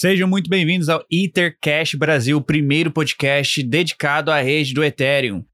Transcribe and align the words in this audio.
Sejam 0.00 0.28
muito 0.28 0.48
bem-vindos 0.48 0.88
ao 0.88 1.04
Ethercash 1.10 1.96
Brasil, 1.96 2.40
primeiro 2.40 2.88
podcast 2.88 3.60
dedicado 3.64 4.30
à 4.30 4.40
rede 4.40 4.72
do 4.72 4.84
Ethereum. 4.84 5.44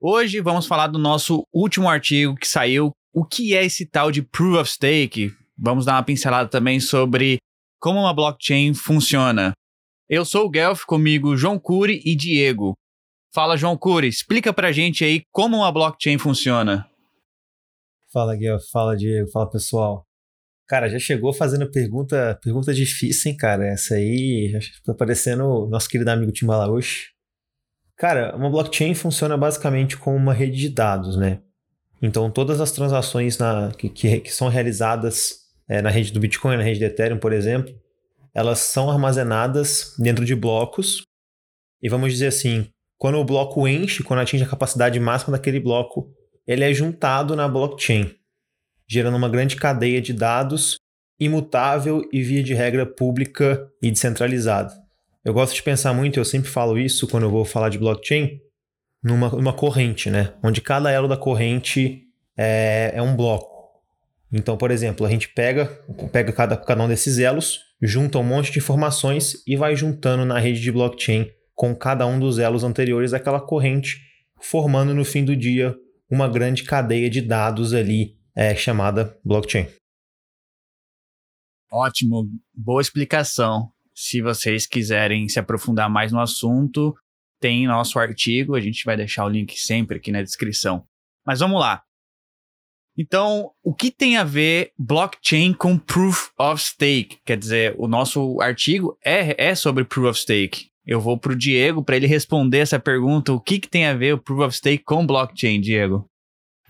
Hoje 0.00 0.40
vamos 0.40 0.66
falar 0.66 0.86
do 0.86 0.98
nosso 0.98 1.46
último 1.52 1.90
artigo 1.90 2.34
que 2.34 2.48
saiu, 2.48 2.92
o 3.12 3.22
que 3.22 3.54
é 3.54 3.62
esse 3.62 3.84
tal 3.84 4.10
de 4.10 4.22
Proof 4.22 4.58
of 4.58 4.70
Stake. 4.70 5.30
Vamos 5.58 5.84
dar 5.84 5.96
uma 5.96 6.02
pincelada 6.02 6.48
também 6.48 6.80
sobre 6.80 7.36
como 7.78 8.00
uma 8.00 8.14
blockchain 8.14 8.72
funciona. 8.72 9.52
Eu 10.08 10.24
sou 10.24 10.46
o 10.46 10.50
Guelph, 10.50 10.84
comigo 10.86 11.36
João 11.36 11.58
Cury 11.58 12.00
e 12.02 12.16
Diego. 12.16 12.72
Fala, 13.34 13.58
João 13.58 13.76
Cury, 13.76 14.08
explica 14.08 14.54
pra 14.54 14.72
gente 14.72 15.04
aí 15.04 15.20
como 15.30 15.58
uma 15.58 15.70
blockchain 15.70 16.16
funciona. 16.16 16.88
Fala, 18.10 18.34
Guelph, 18.36 18.64
fala, 18.72 18.96
Diego, 18.96 19.30
fala, 19.30 19.50
pessoal. 19.50 20.06
Cara, 20.72 20.88
já 20.88 20.98
chegou 20.98 21.34
fazendo 21.34 21.70
pergunta, 21.70 22.40
pergunta 22.42 22.72
difícil, 22.72 23.30
hein, 23.30 23.36
cara? 23.36 23.66
Essa 23.66 23.96
aí 23.96 24.58
tá 24.82 24.94
parecendo 24.94 25.66
nosso 25.68 25.86
querido 25.86 26.10
amigo 26.10 26.32
Timbalaush. 26.32 27.10
Cara, 27.94 28.34
uma 28.34 28.48
blockchain 28.48 28.94
funciona 28.94 29.36
basicamente 29.36 29.98
como 29.98 30.16
uma 30.16 30.32
rede 30.32 30.56
de 30.56 30.70
dados, 30.70 31.14
né? 31.14 31.42
Então, 32.00 32.30
todas 32.30 32.58
as 32.58 32.72
transações 32.72 33.36
na, 33.36 33.70
que, 33.76 33.90
que, 33.90 34.20
que 34.20 34.32
são 34.32 34.48
realizadas 34.48 35.40
é, 35.68 35.82
na 35.82 35.90
rede 35.90 36.10
do 36.10 36.18
Bitcoin, 36.18 36.56
na 36.56 36.62
rede 36.62 36.80
do 36.80 36.86
Ethereum, 36.86 37.18
por 37.18 37.34
exemplo, 37.34 37.70
elas 38.34 38.60
são 38.60 38.90
armazenadas 38.90 39.94
dentro 39.98 40.24
de 40.24 40.34
blocos. 40.34 41.02
E 41.82 41.88
vamos 41.90 42.10
dizer 42.14 42.28
assim, 42.28 42.66
quando 42.96 43.18
o 43.18 43.24
bloco 43.26 43.68
enche, 43.68 44.02
quando 44.02 44.20
atinge 44.20 44.44
a 44.44 44.48
capacidade 44.48 44.98
máxima 44.98 45.36
daquele 45.36 45.60
bloco, 45.60 46.10
ele 46.46 46.64
é 46.64 46.72
juntado 46.72 47.36
na 47.36 47.46
blockchain 47.46 48.10
gerando 48.92 49.16
uma 49.16 49.28
grande 49.28 49.56
cadeia 49.56 50.02
de 50.02 50.12
dados 50.12 50.76
imutável 51.18 52.02
e 52.12 52.22
via 52.22 52.42
de 52.42 52.52
regra 52.52 52.84
pública 52.84 53.66
e 53.80 53.90
descentralizada. 53.90 54.70
Eu 55.24 55.32
gosto 55.32 55.54
de 55.54 55.62
pensar 55.62 55.94
muito, 55.94 56.20
eu 56.20 56.24
sempre 56.26 56.50
falo 56.50 56.78
isso 56.78 57.08
quando 57.08 57.22
eu 57.22 57.30
vou 57.30 57.42
falar 57.42 57.70
de 57.70 57.78
blockchain, 57.78 58.38
numa, 59.02 59.30
numa 59.30 59.52
corrente, 59.54 60.10
né? 60.10 60.34
Onde 60.42 60.60
cada 60.60 60.90
elo 60.90 61.08
da 61.08 61.16
corrente 61.16 62.02
é, 62.36 62.92
é 62.94 63.00
um 63.00 63.16
bloco. 63.16 63.50
Então, 64.30 64.58
por 64.58 64.70
exemplo, 64.70 65.06
a 65.06 65.10
gente 65.10 65.28
pega, 65.28 65.66
pega 66.12 66.30
cada, 66.30 66.54
cada 66.56 66.82
um 66.82 66.88
desses 66.88 67.18
elos, 67.18 67.60
junta 67.80 68.18
um 68.18 68.24
monte 68.24 68.52
de 68.52 68.58
informações 68.58 69.42
e 69.46 69.56
vai 69.56 69.74
juntando 69.74 70.26
na 70.26 70.38
rede 70.38 70.60
de 70.60 70.70
blockchain 70.70 71.30
com 71.54 71.74
cada 71.74 72.06
um 72.06 72.20
dos 72.20 72.38
elos 72.38 72.62
anteriores 72.62 73.12
daquela 73.12 73.40
corrente, 73.40 74.00
formando 74.38 74.92
no 74.92 75.04
fim 75.04 75.24
do 75.24 75.34
dia 75.34 75.74
uma 76.10 76.28
grande 76.28 76.62
cadeia 76.62 77.08
de 77.08 77.22
dados 77.22 77.72
ali 77.72 78.20
é 78.34 78.54
chamada 78.54 79.18
blockchain. 79.24 79.66
Ótimo, 81.70 82.28
boa 82.54 82.80
explicação. 82.80 83.70
Se 83.94 84.20
vocês 84.20 84.66
quiserem 84.66 85.28
se 85.28 85.38
aprofundar 85.38 85.88
mais 85.88 86.12
no 86.12 86.20
assunto, 86.20 86.94
tem 87.40 87.66
nosso 87.66 87.98
artigo, 87.98 88.54
a 88.54 88.60
gente 88.60 88.84
vai 88.84 88.96
deixar 88.96 89.24
o 89.24 89.28
link 89.28 89.56
sempre 89.58 89.96
aqui 89.96 90.12
na 90.12 90.22
descrição. 90.22 90.84
Mas 91.26 91.40
vamos 91.40 91.60
lá. 91.60 91.82
Então, 92.96 93.50
o 93.62 93.74
que 93.74 93.90
tem 93.90 94.18
a 94.18 94.24
ver 94.24 94.72
blockchain 94.78 95.54
com 95.54 95.78
proof 95.78 96.30
of 96.38 96.62
stake? 96.62 97.18
Quer 97.24 97.38
dizer, 97.38 97.74
o 97.78 97.88
nosso 97.88 98.38
artigo 98.40 98.98
é, 99.04 99.50
é 99.50 99.54
sobre 99.54 99.84
proof 99.84 100.10
of 100.10 100.20
stake. 100.20 100.70
Eu 100.84 101.00
vou 101.00 101.18
para 101.18 101.32
o 101.32 101.36
Diego 101.36 101.82
para 101.82 101.96
ele 101.96 102.06
responder 102.06 102.58
essa 102.58 102.78
pergunta. 102.78 103.32
O 103.32 103.40
que, 103.40 103.58
que 103.58 103.68
tem 103.68 103.86
a 103.86 103.94
ver 103.94 104.14
o 104.14 104.18
proof 104.18 104.40
of 104.40 104.56
stake 104.56 104.84
com 104.84 105.06
blockchain, 105.06 105.60
Diego? 105.60 106.06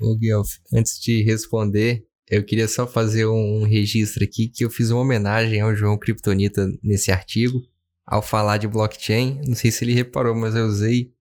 Ô, 0.02 0.16
Guelph, 0.16 0.56
antes 0.74 0.98
de 0.98 1.22
responder, 1.22 2.04
eu 2.28 2.44
queria 2.44 2.66
só 2.66 2.88
fazer 2.88 3.24
um 3.26 3.62
registro 3.62 4.24
aqui 4.24 4.48
que 4.48 4.64
eu 4.64 4.70
fiz 4.70 4.90
uma 4.90 5.00
homenagem 5.00 5.60
ao 5.60 5.76
João 5.76 5.96
Kryptonita 5.96 6.66
nesse 6.82 7.12
artigo. 7.12 7.62
Ao 8.04 8.20
falar 8.20 8.56
de 8.56 8.66
blockchain, 8.66 9.40
não 9.46 9.54
sei 9.54 9.70
se 9.70 9.84
ele 9.84 9.94
reparou, 9.94 10.34
mas 10.34 10.56
eu 10.56 10.66
usei 10.66 11.12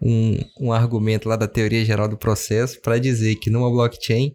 um, 0.00 0.38
um 0.58 0.72
argumento 0.72 1.28
lá 1.28 1.36
da 1.36 1.46
teoria 1.46 1.84
geral 1.84 2.08
do 2.08 2.16
processo 2.16 2.80
para 2.80 2.98
dizer 2.98 3.36
que 3.36 3.50
numa 3.50 3.70
blockchain, 3.70 4.34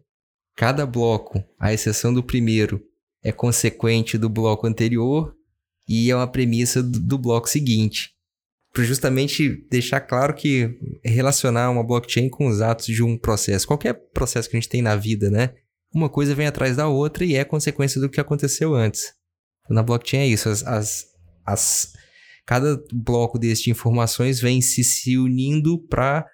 cada 0.56 0.86
bloco, 0.86 1.44
à 1.60 1.74
exceção 1.74 2.14
do 2.14 2.22
primeiro, 2.22 2.80
é 3.24 3.32
consequente 3.32 4.20
do 4.20 4.30
bloco 4.30 4.68
anterior 4.68 5.36
e 5.90 6.12
é 6.12 6.16
uma 6.16 6.28
premissa 6.28 6.84
do, 6.84 7.00
do 7.00 7.18
bloco 7.18 7.50
seguinte 7.50 8.15
para 8.76 8.84
justamente 8.84 9.66
deixar 9.72 10.02
claro 10.02 10.34
que 10.34 10.78
relacionar 11.02 11.72
uma 11.72 11.82
blockchain 11.82 12.28
com 12.28 12.46
os 12.46 12.60
atos 12.60 12.88
de 12.88 13.02
um 13.02 13.18
processo, 13.18 13.66
qualquer 13.66 13.94
processo 14.14 14.50
que 14.50 14.58
a 14.58 14.60
gente 14.60 14.68
tem 14.68 14.82
na 14.82 14.98
vida, 14.98 15.32
né? 15.32 15.54
Uma 15.94 16.10
coisa 16.10 16.36
vem 16.36 16.46
atrás 16.46 16.76
da 16.76 16.90
outra 16.90 17.24
e 17.24 17.38
é 17.38 17.46
consequência 17.46 18.02
do 18.02 18.10
que 18.10 18.20
aconteceu 18.20 18.76
antes. 18.76 19.14
Na 19.70 19.82
blockchain 19.82 20.20
é 20.20 20.28
isso, 20.28 20.50
as, 20.50 20.62
as, 20.64 21.06
as 21.46 21.94
cada 22.46 22.78
bloco 22.92 23.40
desse 23.40 23.64
de 23.64 23.72
informações 23.72 24.42
vem 24.42 24.60
se, 24.60 24.84
se 24.84 25.18
unindo 25.18 25.82
para 25.88 26.28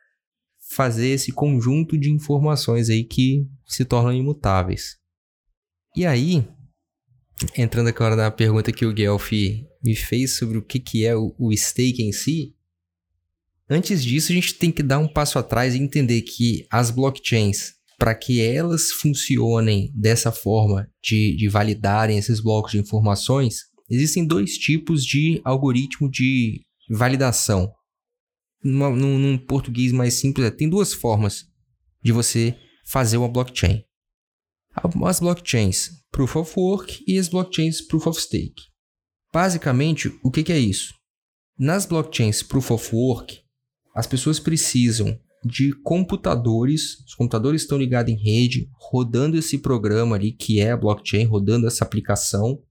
fazer 0.71 1.09
esse 1.09 1.31
conjunto 1.31 1.95
de 1.95 2.09
informações 2.09 2.89
aí 2.89 3.03
que 3.03 3.45
se 3.67 3.85
tornam 3.85 4.11
imutáveis. 4.11 4.95
E 5.95 6.07
aí, 6.07 6.43
entrando 7.55 7.89
agora 7.89 8.15
na 8.15 8.31
pergunta 8.31 8.71
que 8.71 8.83
o 8.83 8.91
Guelph 8.91 9.31
me 9.83 9.95
fez 9.95 10.37
sobre 10.37 10.57
o 10.57 10.61
que, 10.61 10.79
que 10.79 11.05
é 11.05 11.15
o, 11.15 11.33
o 11.37 11.55
stake 11.55 12.03
em 12.03 12.11
si, 12.11 12.55
antes 13.69 14.03
disso 14.03 14.31
a 14.31 14.35
gente 14.35 14.55
tem 14.55 14.71
que 14.71 14.83
dar 14.83 14.99
um 14.99 15.07
passo 15.07 15.39
atrás 15.39 15.73
e 15.73 15.79
entender 15.79 16.21
que 16.21 16.65
as 16.69 16.91
blockchains, 16.91 17.73
para 17.97 18.13
que 18.13 18.41
elas 18.41 18.91
funcionem 18.91 19.91
dessa 19.95 20.31
forma 20.31 20.89
de, 21.03 21.35
de 21.35 21.47
validarem 21.47 22.17
esses 22.17 22.41
blocos 22.41 22.71
de 22.73 22.79
informações, 22.79 23.61
existem 23.89 24.25
dois 24.25 24.57
tipos 24.57 25.05
de 25.05 25.41
algoritmo 25.43 26.09
de 26.09 26.61
validação. 26.89 27.71
Numa, 28.63 28.89
num, 28.89 29.17
num 29.17 29.37
português 29.37 29.91
mais 29.91 30.15
simples, 30.15 30.51
tem 30.57 30.69
duas 30.69 30.93
formas 30.93 31.45
de 32.03 32.11
você 32.11 32.55
fazer 32.85 33.17
uma 33.17 33.29
blockchain. 33.29 33.83
As 35.05 35.19
blockchains 35.19 35.89
Proof 36.11 36.35
of 36.35 36.53
Work 36.57 37.03
e 37.07 37.17
as 37.17 37.27
blockchains 37.27 37.81
Proof 37.81 38.07
of 38.07 38.21
Stake. 38.21 38.70
Basicamente, 39.33 40.13
o 40.23 40.29
que, 40.29 40.43
que 40.43 40.51
é 40.51 40.59
isso? 40.59 40.93
Nas 41.57 41.85
blockchains 41.85 42.43
Proof 42.43 42.71
of 42.71 42.95
Work, 42.95 43.39
as 43.95 44.07
pessoas 44.07 44.39
precisam 44.39 45.17
de 45.43 45.73
computadores, 45.83 46.99
os 47.05 47.15
computadores 47.15 47.61
estão 47.61 47.77
ligados 47.77 48.13
em 48.13 48.17
rede, 48.17 48.69
rodando 48.73 49.37
esse 49.37 49.57
programa 49.57 50.15
ali 50.15 50.31
que 50.31 50.59
é 50.59 50.71
a 50.71 50.77
blockchain, 50.77 51.25
rodando 51.25 51.67
essa 51.67 51.83
aplicação. 51.83 52.61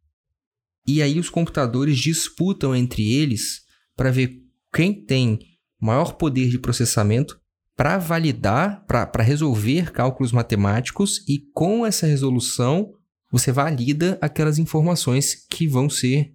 E 0.87 1.03
aí 1.03 1.19
os 1.19 1.29
computadores 1.29 1.99
disputam 1.99 2.75
entre 2.75 3.13
eles 3.13 3.63
para 3.97 4.11
ver 4.11 4.41
quem 4.73 5.05
tem 5.05 5.39
maior 5.81 6.15
poder 6.15 6.49
de 6.49 6.59
processamento 6.59 7.41
para 7.77 7.99
validar, 7.99 8.85
para 8.87 9.23
resolver 9.23 9.91
cálculos 9.91 10.33
matemáticos 10.33 11.25
e 11.27 11.39
com 11.55 11.85
essa 11.85 12.07
resolução 12.07 12.93
você 13.33 13.51
valida 13.51 14.19
aquelas 14.21 14.59
informações 14.59 15.47
que 15.49 15.67
vão 15.67 15.89
ser 15.89 16.35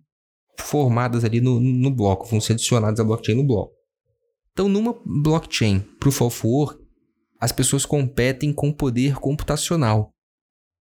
formadas 0.60 1.24
ali 1.24 1.42
no, 1.42 1.60
no 1.60 1.92
bloco, 1.92 2.28
vão 2.28 2.42
ser 2.42 2.54
adicionadas 2.54 3.00
à 3.00 3.04
blockchain 3.04 3.36
no 3.36 3.44
bloco. 3.44 3.74
Então, 4.52 4.70
numa 4.70 4.96
blockchain 5.06 5.80
Proof 6.00 6.22
of 6.22 6.48
Work, 6.48 6.82
as 7.40 7.52
pessoas 7.52 7.86
competem 7.86 8.54
com 8.54 8.72
poder 8.72 9.16
computacional. 9.16 10.12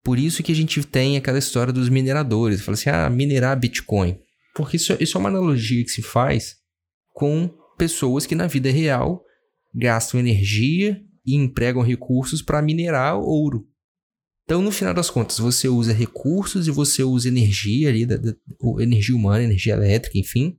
Por 0.05 0.19
isso 0.19 0.43
que 0.43 0.53
a 0.53 0.55
gente 0.55 0.85
tem 0.85 1.17
aquela 1.17 1.39
história 1.39 1.73
dos 1.73 1.89
mineradores. 1.89 2.61
Fala 2.61 2.75
assim, 2.75 2.91
ah, 2.91 3.11
minerar 3.11 3.59
Bitcoin. 3.59 4.19
Porque 4.55 4.77
isso, 4.77 4.97
isso 5.01 5.17
é 5.17 5.21
uma 5.21 5.29
analogia 5.31 5.83
que 5.83 5.91
se 5.91 6.03
faz 6.03 6.57
com 7.13 7.51
pessoas 7.77 8.27
que 8.27 8.35
na 8.35 8.47
vida 8.47 8.71
real 8.71 9.25
gastam 9.75 10.21
energia 10.21 11.01
e 11.27 11.35
empregam 11.35 11.83
recursos 11.83 12.43
para 12.43 12.63
minerar 12.63 13.19
ouro. 13.19 13.67
Então, 14.45 14.61
no 14.61 14.71
final 14.71 14.93
das 14.93 15.09
contas, 15.09 15.39
você 15.39 15.69
usa 15.69 15.93
recursos 15.93 16.69
e 16.69 16.71
você 16.71 17.03
usa 17.03 17.29
energia 17.29 17.89
ali, 17.89 18.05
da, 18.05 18.17
da 18.17 18.35
energia 18.79 19.17
humana, 19.17 19.45
energia 19.45 19.73
elétrica, 19.73 20.19
enfim, 20.19 20.59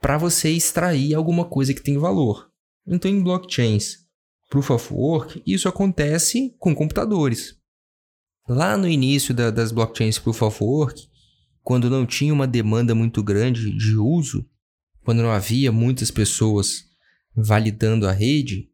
para 0.00 0.16
você 0.16 0.50
extrair 0.50 1.14
alguma 1.14 1.44
coisa 1.44 1.74
que 1.74 1.82
tem 1.82 1.98
valor. 1.98 2.50
Então, 2.86 3.10
em 3.10 3.22
blockchains 3.22 3.98
Proof 4.48 4.70
of 4.70 4.92
Work, 4.92 5.42
isso 5.46 5.68
acontece 5.68 6.54
com 6.58 6.74
computadores. 6.74 7.54
Lá 8.48 8.76
no 8.76 8.88
início 8.88 9.34
da, 9.34 9.50
das 9.50 9.70
blockchains 9.70 10.18
Proof 10.18 10.42
of 10.42 10.64
Work, 10.64 11.06
quando 11.62 11.90
não 11.90 12.06
tinha 12.06 12.32
uma 12.32 12.46
demanda 12.46 12.94
muito 12.94 13.22
grande 13.22 13.70
de 13.76 13.96
uso, 13.96 14.48
quando 15.04 15.22
não 15.22 15.30
havia 15.30 15.70
muitas 15.70 16.10
pessoas 16.10 16.84
validando 17.36 18.08
a 18.08 18.12
rede, 18.12 18.70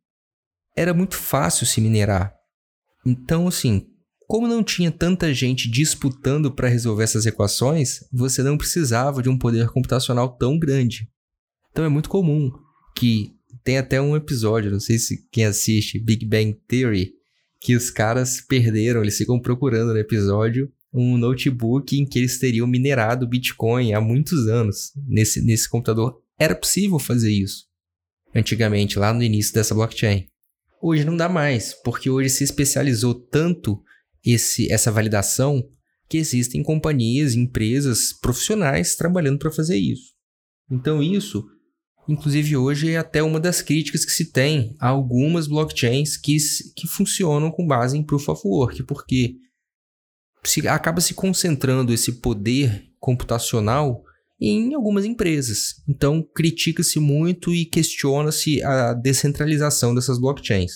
era 0.75 0.95
muito 0.95 1.17
fácil 1.17 1.67
se 1.67 1.81
minerar. 1.81 2.35
Então, 3.05 3.49
assim, 3.49 3.91
como 4.27 4.49
não 4.49 4.63
tinha 4.63 4.91
tanta 4.91 5.33
gente 5.33 5.71
disputando 5.71 6.51
para 6.51 6.69
resolver 6.69 7.05
essas 7.05 7.27
equações, 7.27 8.05
você 8.13 8.43
não 8.43 8.59
precisava 8.59 9.23
de 9.23 9.29
um 9.29 9.39
poder 9.39 9.69
computacional 9.69 10.37
tão 10.37 10.59
grande. 10.59 11.09
Então 11.71 11.85
é 11.85 11.89
muito 11.89 12.09
comum 12.09 12.51
que 12.97 13.33
tem 13.63 13.79
até 13.79 14.01
um 14.01 14.17
episódio, 14.17 14.71
não 14.71 14.81
sei 14.81 14.99
se 14.99 15.27
quem 15.31 15.45
assiste 15.45 15.99
Big 15.99 16.25
Bang 16.25 16.57
Theory, 16.67 17.13
que 17.61 17.75
os 17.75 17.91
caras 17.91 18.41
perderam, 18.41 19.03
eles 19.03 19.17
ficam 19.17 19.41
procurando 19.41 19.93
no 19.93 19.99
episódio 19.99 20.73
um 20.93 21.19
notebook 21.19 21.97
em 21.99 22.07
que 22.07 22.19
eles 22.19 22.39
teriam 22.39 22.67
minerado 22.67 23.27
Bitcoin 23.27 23.93
há 23.93 24.01
muitos 24.01 24.49
anos 24.49 24.93
nesse, 25.07 25.43
nesse 25.43 25.69
computador. 25.69 26.21
Era 26.39 26.55
possível 26.55 26.99
fazer 26.99 27.31
isso 27.31 27.67
antigamente, 28.35 28.99
lá 28.99 29.13
no 29.13 29.23
início 29.23 29.55
dessa 29.55 29.75
blockchain. 29.75 30.27
Hoje 30.81 31.05
não 31.05 31.17
dá 31.17 31.29
mais, 31.29 31.75
porque 31.83 32.11
hoje 32.11 32.31
se 32.31 32.45
especializou 32.45 33.15
tanto 33.15 33.83
esse, 34.27 34.71
essa 34.73 34.91
validação 34.91 35.63
que 36.09 36.19
existem 36.19 36.63
companhias, 36.63 37.35
empresas 37.35 38.13
profissionais 38.13 38.97
trabalhando 38.97 39.39
para 39.39 39.51
fazer 39.51 39.77
isso. 39.77 40.15
Então, 40.71 41.03
isso, 41.03 41.45
inclusive 42.09 42.57
hoje, 42.57 42.91
é 42.91 42.97
até 42.97 43.23
uma 43.23 43.41
das 43.41 43.63
críticas 43.63 44.05
que 44.05 44.13
se 44.13 44.33
tem 44.33 44.75
a 44.81 44.89
algumas 44.89 45.47
blockchains 45.47 46.17
que, 46.17 46.37
que 46.77 46.87
funcionam 46.87 47.51
com 47.51 47.67
base 47.67 47.97
em 47.97 48.05
Proof 48.05 48.29
of 48.29 48.43
Work, 48.45 48.83
porque 48.85 49.37
se, 50.45 50.67
acaba 50.69 51.01
se 51.01 51.15
concentrando 51.15 51.93
esse 51.93 52.13
poder 52.21 52.85
computacional 52.99 54.03
em 54.41 54.75
algumas 54.75 55.05
empresas. 55.05 55.83
Então, 55.89 56.23
critica-se 56.35 57.01
muito 57.01 57.55
e 57.55 57.65
questiona-se 57.65 58.63
a 58.63 58.93
descentralização 58.93 59.95
dessas 59.95 60.21
blockchains. 60.21 60.73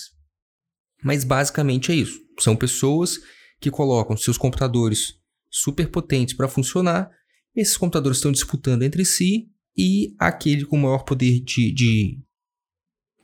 Mas 1.03 1.23
basicamente 1.23 1.91
é 1.91 1.95
isso. 1.95 2.19
São 2.39 2.55
pessoas 2.55 3.19
que 3.61 3.71
colocam 3.71 4.17
seus 4.17 4.37
computadores 4.37 5.19
super 5.49 5.87
potentes 5.87 6.35
para 6.35 6.47
funcionar. 6.47 7.09
Esses 7.55 7.77
computadores 7.77 8.17
estão 8.17 8.31
disputando 8.31 8.81
entre 8.81 9.05
si 9.05 9.49
e 9.77 10.15
aquele 10.19 10.65
com 10.65 10.77
maior 10.77 11.03
poder 11.03 11.39
de, 11.39 11.71
de 11.71 12.19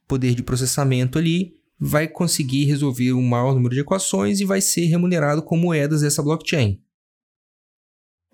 poder 0.07 0.35
de 0.35 0.43
processamento 0.43 1.17
ali 1.17 1.55
vai 1.79 2.07
conseguir 2.07 2.65
resolver 2.65 3.13
um 3.13 3.21
maior 3.21 3.53
número 3.53 3.73
de 3.73 3.81
equações 3.81 4.39
e 4.39 4.45
vai 4.45 4.61
ser 4.61 4.85
remunerado 4.85 5.43
com 5.43 5.57
moedas 5.57 6.01
dessa 6.01 6.23
blockchain. 6.23 6.81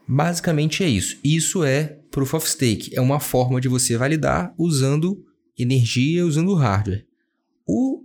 Basicamente 0.07 0.83
é 0.83 0.89
isso. 0.89 1.17
Isso 1.23 1.63
é 1.63 1.99
Proof 2.11 2.33
of 2.33 2.49
Stake. 2.49 2.95
É 2.95 3.01
uma 3.01 3.19
forma 3.19 3.59
de 3.59 3.67
você 3.67 3.97
validar 3.97 4.53
usando 4.57 5.25
energia, 5.57 6.25
usando 6.25 6.53
hardware. 6.53 7.06
O 7.65 8.03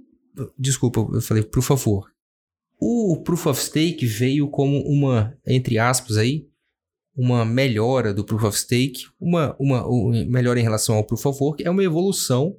desculpa, 0.56 1.00
eu 1.12 1.20
falei 1.20 1.42
por 1.42 1.62
favor. 1.62 2.10
O 2.80 3.20
Proof 3.24 3.46
of 3.46 3.60
Stake 3.60 4.06
veio 4.06 4.48
como 4.48 4.80
uma, 4.82 5.36
entre 5.46 5.78
aspas 5.78 6.16
aí, 6.16 6.46
uma 7.16 7.44
melhora 7.44 8.14
do 8.14 8.24
Proof 8.24 8.44
of 8.44 8.58
Stake, 8.58 9.06
uma, 9.20 9.56
uma, 9.58 9.84
uma 9.84 10.24
melhora 10.26 10.60
em 10.60 10.62
relação 10.62 10.94
ao 10.94 11.04
Proof 11.04 11.26
of 11.26 11.42
Work, 11.42 11.64
é 11.64 11.70
uma 11.70 11.82
evolução 11.82 12.56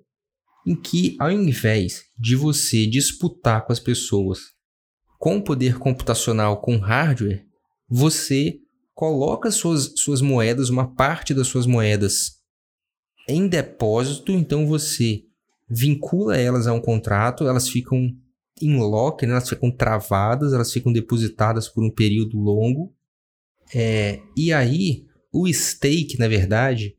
em 0.68 0.76
que, 0.76 1.16
ao 1.18 1.32
invés 1.32 2.04
de 2.18 2.36
você 2.36 2.86
disputar 2.86 3.66
com 3.66 3.72
as 3.72 3.80
pessoas 3.80 4.40
com 5.18 5.42
poder 5.42 5.78
computacional, 5.78 6.62
com 6.62 6.78
hardware, 6.78 7.46
você 7.90 8.60
coloca 8.94 9.52
suas, 9.52 9.94
suas 9.98 10.22
moedas, 10.22 10.70
uma 10.70 10.94
parte 10.94 11.34
das 11.34 11.48
suas 11.48 11.66
moedas 11.66 12.40
em 13.28 13.48
depósito, 13.48 14.32
então 14.32 14.68
você 14.68 15.24
vincula 15.70 16.38
elas 16.38 16.68
a 16.68 16.74
um 16.74 16.82
contrato, 16.82 17.48
elas 17.48 17.70
ficam 17.70 18.10
em 18.62 18.78
lock, 18.78 19.26
né? 19.26 19.34
elas 19.34 19.50
ficam 19.50 19.72
travadas, 19.72 20.54
elas 20.54 20.72
ficam 20.72 20.92
depositadas 20.92 21.68
por 21.68 21.84
um 21.84 21.90
período 21.90 22.38
longo. 22.38 22.94
É, 23.74 24.20
e 24.36 24.52
aí, 24.52 25.06
o 25.32 25.48
stake, 25.52 26.18
na 26.18 26.28
verdade, 26.28 26.96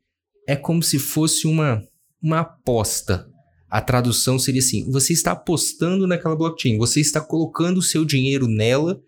é 0.47 0.55
como 0.55 0.81
se 0.81 0.97
fosse 0.97 1.47
uma, 1.47 1.83
uma 2.21 2.39
aposta. 2.39 3.27
A 3.69 3.81
tradução 3.81 4.37
seria 4.37 4.59
assim: 4.59 4.89
você 4.91 5.13
está 5.13 5.31
apostando 5.31 6.07
naquela 6.07 6.35
blockchain, 6.35 6.77
você 6.77 6.99
está 6.99 7.21
colocando 7.21 7.77
o 7.77 7.83
seu 7.83 8.03
dinheiro 8.03 8.47
nela. 8.47 9.01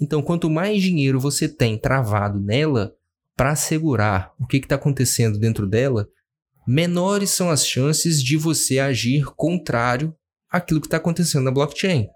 Então, 0.00 0.22
quanto 0.22 0.48
mais 0.48 0.82
dinheiro 0.82 1.20
você 1.20 1.48
tem 1.48 1.78
travado 1.78 2.40
nela 2.40 2.94
para 3.36 3.52
assegurar 3.52 4.32
o 4.38 4.46
que 4.46 4.56
está 4.56 4.74
acontecendo 4.74 5.38
dentro 5.38 5.66
dela, 5.66 6.08
menores 6.66 7.30
são 7.30 7.50
as 7.50 7.66
chances 7.66 8.22
de 8.22 8.36
você 8.36 8.78
agir 8.78 9.24
contrário 9.36 10.14
àquilo 10.50 10.80
que 10.80 10.86
está 10.86 10.96
acontecendo 10.96 11.44
na 11.44 11.50
blockchain. 11.50 12.08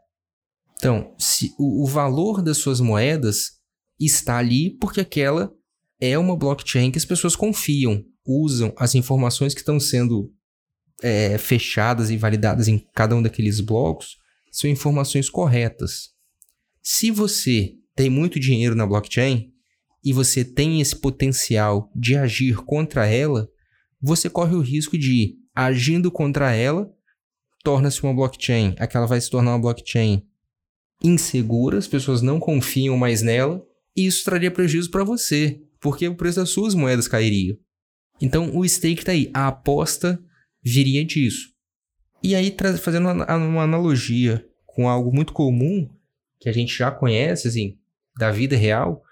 Então, 0.77 1.15
se 1.19 1.55
o, 1.59 1.85
o 1.85 1.87
valor 1.87 2.43
das 2.43 2.59
suas 2.59 2.81
moedas 2.81 3.53
está 3.99 4.39
ali 4.39 4.77
porque 4.79 5.01
aquela 5.01 5.53
é 6.01 6.19
uma 6.19 6.37
blockchain 6.37 6.91
que 6.91 6.99
as 6.99 7.05
pessoas 7.05 7.37
confiam, 7.37 8.05
usam 8.27 8.73
as 8.77 8.95
informações 8.95 9.55
que 9.55 9.61
estão 9.61 9.79
sendo 9.79 10.33
é, 11.03 11.39
fechadas 11.39 12.11
e 12.11 12.17
validadas 12.17 12.69
em 12.69 12.79
cada 12.95 13.15
um 13.15 13.23
daqueles 13.23 13.61
blocos 13.61 14.17
são 14.51 14.71
informações 14.71 15.29
corretas. 15.29 16.11
Se 16.83 17.11
você 17.11 17.75
tem 17.95 18.09
muito 18.09 18.39
dinheiro 18.39 18.75
na 18.75 18.87
blockchain 18.87 19.51
e 20.05 20.13
você 20.13 20.45
tem 20.45 20.81
esse 20.81 20.97
potencial 20.97 21.91
de 21.95 22.17
agir 22.17 22.57
contra 22.59 23.07
ela, 23.07 23.49
você 24.01 24.29
corre 24.29 24.55
o 24.55 24.61
risco 24.61 24.97
de, 24.97 25.37
agindo 25.55 26.11
contra 26.11 26.55
ela, 26.55 26.94
torna-se 27.65 28.03
uma 28.03 28.15
blockchain, 28.15 28.77
aquela 28.79 29.07
vai 29.07 29.21
se 29.21 29.31
tornar 29.31 29.53
uma 29.53 29.61
blockchain 29.61 30.23
insegura, 31.03 31.79
as 31.79 31.89
pessoas 31.89 32.23
não 32.23 32.39
confiam 32.39 32.97
mais 32.97 33.23
nela, 33.23 33.67
e 33.97 34.07
isso 34.07 34.25
traria 34.25 34.51
prejuízo 34.51 34.91
para 34.91 35.03
você, 35.03 35.61
porque 35.81 36.07
o 36.07 36.15
preço 36.15 36.39
das 36.39 36.51
suas 36.51 36.75
moedas 36.75 37.09
cairia. 37.09 37.59
Então 38.21 38.57
o 38.57 38.69
stake 38.69 39.01
está 39.01 39.13
aí, 39.13 39.31
a 39.35 39.49
aposta 39.49 40.23
viria 40.63 41.05
disso. 41.05 41.53
E 42.23 42.35
aí, 42.35 42.55
fazendo 42.81 43.09
uma 43.09 43.63
analogia 43.63 44.47
com 44.65 44.89
algo 44.89 45.13
muito 45.13 45.33
comum, 45.33 45.89
que 46.41 46.49
a 46.49 46.53
gente 46.53 46.77
já 46.77 46.91
conhece, 46.91 47.49
assim, 47.49 47.79
da 48.19 48.31
vida 48.31 48.57
real, 48.57 49.03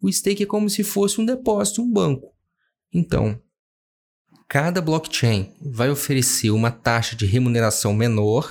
o 0.00 0.10
stake 0.12 0.42
é 0.42 0.46
como 0.46 0.68
se 0.68 0.84
fosse 0.84 1.20
um 1.20 1.24
depósito, 1.24 1.82
um 1.82 1.90
banco. 1.90 2.34
Então, 2.92 3.40
Cada 4.48 4.80
blockchain 4.80 5.52
vai 5.60 5.90
oferecer 5.90 6.50
uma 6.50 6.70
taxa 6.70 7.14
de 7.14 7.26
remuneração 7.26 7.92
menor 7.92 8.50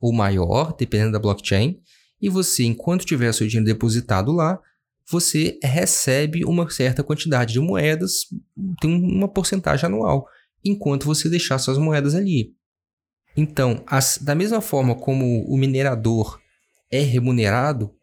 ou 0.00 0.10
maior, 0.10 0.74
dependendo 0.74 1.12
da 1.12 1.18
blockchain, 1.18 1.78
e 2.20 2.30
você, 2.30 2.64
enquanto 2.64 3.04
tiver 3.04 3.32
seu 3.34 3.46
dinheiro 3.46 3.66
depositado 3.66 4.32
lá, 4.32 4.58
você 5.06 5.58
recebe 5.62 6.44
uma 6.46 6.68
certa 6.70 7.04
quantidade 7.04 7.52
de 7.52 7.60
moedas, 7.60 8.26
tem 8.80 8.90
uma 8.90 9.28
porcentagem 9.28 9.86
anual, 9.86 10.26
enquanto 10.64 11.04
você 11.04 11.28
deixar 11.28 11.58
suas 11.58 11.76
moedas 11.76 12.14
ali. 12.14 12.54
Então, 13.36 13.84
as, 13.86 14.18
da 14.18 14.34
mesma 14.34 14.62
forma 14.62 14.94
como 14.94 15.44
o 15.46 15.56
minerador 15.58 16.40
é 16.90 17.00
remunerado, 17.00 17.94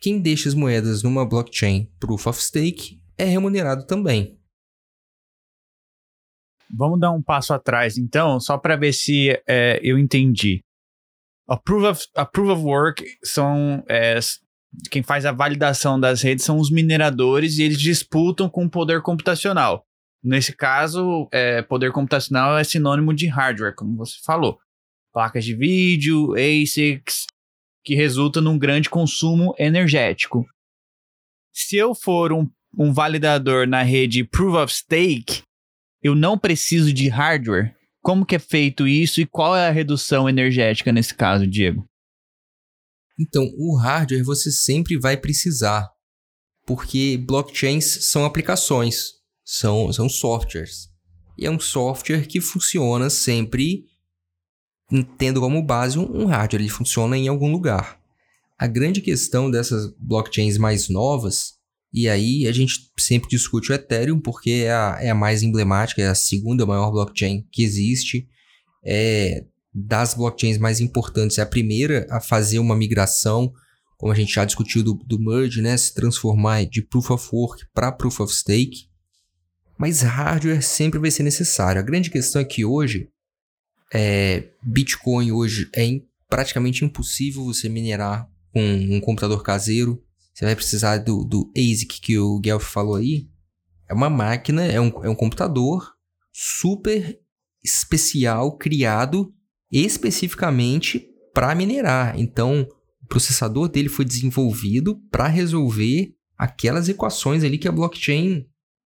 quem 0.00 0.18
deixa 0.18 0.48
as 0.48 0.54
moedas 0.54 1.02
numa 1.02 1.26
blockchain 1.26 1.92
Proof 2.00 2.26
of 2.26 2.42
Stake 2.42 3.02
é 3.18 3.24
remunerado 3.24 3.86
também. 3.86 4.39
Vamos 6.76 7.00
dar 7.00 7.10
um 7.10 7.22
passo 7.22 7.52
atrás, 7.52 7.98
então, 7.98 8.38
só 8.38 8.56
para 8.56 8.76
ver 8.76 8.92
se 8.92 9.30
é, 9.46 9.80
eu 9.82 9.98
entendi. 9.98 10.62
A 11.48 11.54
of, 11.54 12.06
of 12.16 12.62
Work 12.62 13.04
são. 13.24 13.82
É, 13.88 14.18
quem 14.88 15.02
faz 15.02 15.26
a 15.26 15.32
validação 15.32 15.98
das 15.98 16.22
redes 16.22 16.44
são 16.44 16.58
os 16.58 16.70
mineradores 16.70 17.58
e 17.58 17.64
eles 17.64 17.80
disputam 17.80 18.48
com 18.48 18.64
o 18.64 18.70
poder 18.70 19.02
computacional. 19.02 19.84
Nesse 20.22 20.54
caso, 20.54 21.28
é, 21.32 21.60
poder 21.62 21.92
computacional 21.92 22.56
é 22.56 22.62
sinônimo 22.62 23.12
de 23.12 23.26
hardware, 23.26 23.74
como 23.74 23.96
você 23.96 24.18
falou. 24.24 24.58
Placas 25.12 25.44
de 25.44 25.56
vídeo, 25.56 26.34
ASICs, 26.34 27.26
que 27.84 27.96
resulta 27.96 28.40
num 28.40 28.58
grande 28.58 28.88
consumo 28.88 29.54
energético. 29.58 30.46
Se 31.52 31.76
eu 31.76 31.94
for 31.94 32.32
um, 32.32 32.48
um 32.78 32.92
validador 32.92 33.66
na 33.66 33.82
rede 33.82 34.22
Proof 34.22 34.54
of 34.54 34.72
Stake, 34.72 35.42
eu 36.02 36.14
não 36.14 36.38
preciso 36.38 36.92
de 36.92 37.08
hardware? 37.08 37.74
Como 38.02 38.24
que 38.24 38.36
é 38.36 38.38
feito 38.38 38.88
isso 38.88 39.20
e 39.20 39.26
qual 39.26 39.56
é 39.56 39.68
a 39.68 39.72
redução 39.72 40.28
energética 40.28 40.90
nesse 40.90 41.14
caso, 41.14 41.46
Diego? 41.46 41.86
Então, 43.18 43.44
o 43.58 43.76
hardware 43.76 44.24
você 44.24 44.50
sempre 44.50 44.98
vai 44.98 45.16
precisar, 45.16 45.90
porque 46.66 47.18
blockchains 47.18 48.06
são 48.06 48.24
aplicações, 48.24 49.12
são, 49.44 49.92
são 49.92 50.08
softwares. 50.08 50.88
E 51.36 51.44
é 51.44 51.50
um 51.50 51.60
software 51.60 52.26
que 52.26 52.40
funciona 52.40 53.10
sempre 53.10 53.84
tendo 55.18 55.40
como 55.40 55.62
base 55.62 55.98
um 55.98 56.26
hardware, 56.26 56.62
ele 56.62 56.70
funciona 56.70 57.16
em 57.16 57.28
algum 57.28 57.52
lugar. 57.52 58.00
A 58.58 58.66
grande 58.66 59.00
questão 59.00 59.50
dessas 59.50 59.94
blockchains 59.98 60.58
mais 60.58 60.88
novas 60.88 61.59
e 61.92 62.08
aí 62.08 62.46
a 62.46 62.52
gente 62.52 62.90
sempre 62.98 63.28
discute 63.28 63.72
o 63.72 63.74
Ethereum 63.74 64.20
porque 64.20 64.50
é 64.64 64.72
a, 64.72 64.98
é 65.00 65.10
a 65.10 65.14
mais 65.14 65.42
emblemática, 65.42 66.00
é 66.00 66.06
a 66.06 66.14
segunda 66.14 66.64
maior 66.64 66.90
blockchain 66.90 67.46
que 67.50 67.62
existe. 67.62 68.28
É 68.84 69.44
das 69.72 70.14
blockchains 70.14 70.58
mais 70.58 70.80
importantes, 70.80 71.38
é 71.38 71.42
a 71.42 71.46
primeira 71.46 72.06
a 72.10 72.20
fazer 72.20 72.58
uma 72.58 72.74
migração, 72.74 73.52
como 73.96 74.12
a 74.12 74.16
gente 74.16 74.34
já 74.34 74.44
discutiu 74.44 74.82
do, 74.82 74.94
do 74.94 75.18
merge, 75.18 75.62
né, 75.62 75.76
se 75.76 75.94
transformar 75.94 76.64
de 76.64 76.82
Proof 76.82 77.10
of 77.10 77.28
Work 77.32 77.66
para 77.72 77.92
Proof 77.92 78.20
of 78.20 78.34
Stake. 78.34 78.88
Mas 79.78 80.02
hardware 80.02 80.62
sempre 80.62 80.98
vai 80.98 81.10
ser 81.10 81.22
necessário. 81.22 81.80
A 81.80 81.84
grande 81.84 82.10
questão 82.10 82.42
é 82.42 82.44
que 82.44 82.64
hoje, 82.64 83.08
é, 83.94 84.48
Bitcoin 84.62 85.30
hoje 85.30 85.70
é 85.74 86.00
praticamente 86.28 86.84
impossível 86.84 87.44
você 87.44 87.68
minerar 87.68 88.28
com 88.52 88.60
um 88.60 89.00
computador 89.00 89.42
caseiro 89.42 90.02
você 90.40 90.46
vai 90.46 90.56
precisar 90.56 90.96
do, 90.96 91.22
do 91.22 91.52
ASIC 91.54 92.00
que 92.00 92.18
o 92.18 92.40
Guelph 92.40 92.64
falou 92.64 92.94
aí. 92.96 93.28
É 93.86 93.92
uma 93.92 94.08
máquina, 94.08 94.64
é 94.64 94.80
um, 94.80 94.88
é 95.04 95.08
um 95.10 95.14
computador 95.14 95.92
super 96.32 97.20
especial, 97.62 98.56
criado 98.56 99.34
especificamente 99.70 101.06
para 101.34 101.54
minerar. 101.54 102.18
Então, 102.18 102.66
o 103.02 103.06
processador 103.06 103.68
dele 103.68 103.90
foi 103.90 104.02
desenvolvido 104.02 104.98
para 105.10 105.26
resolver 105.26 106.14
aquelas 106.38 106.88
equações 106.88 107.44
ali 107.44 107.58
que 107.58 107.68
a 107.68 107.72
blockchain 107.72 108.46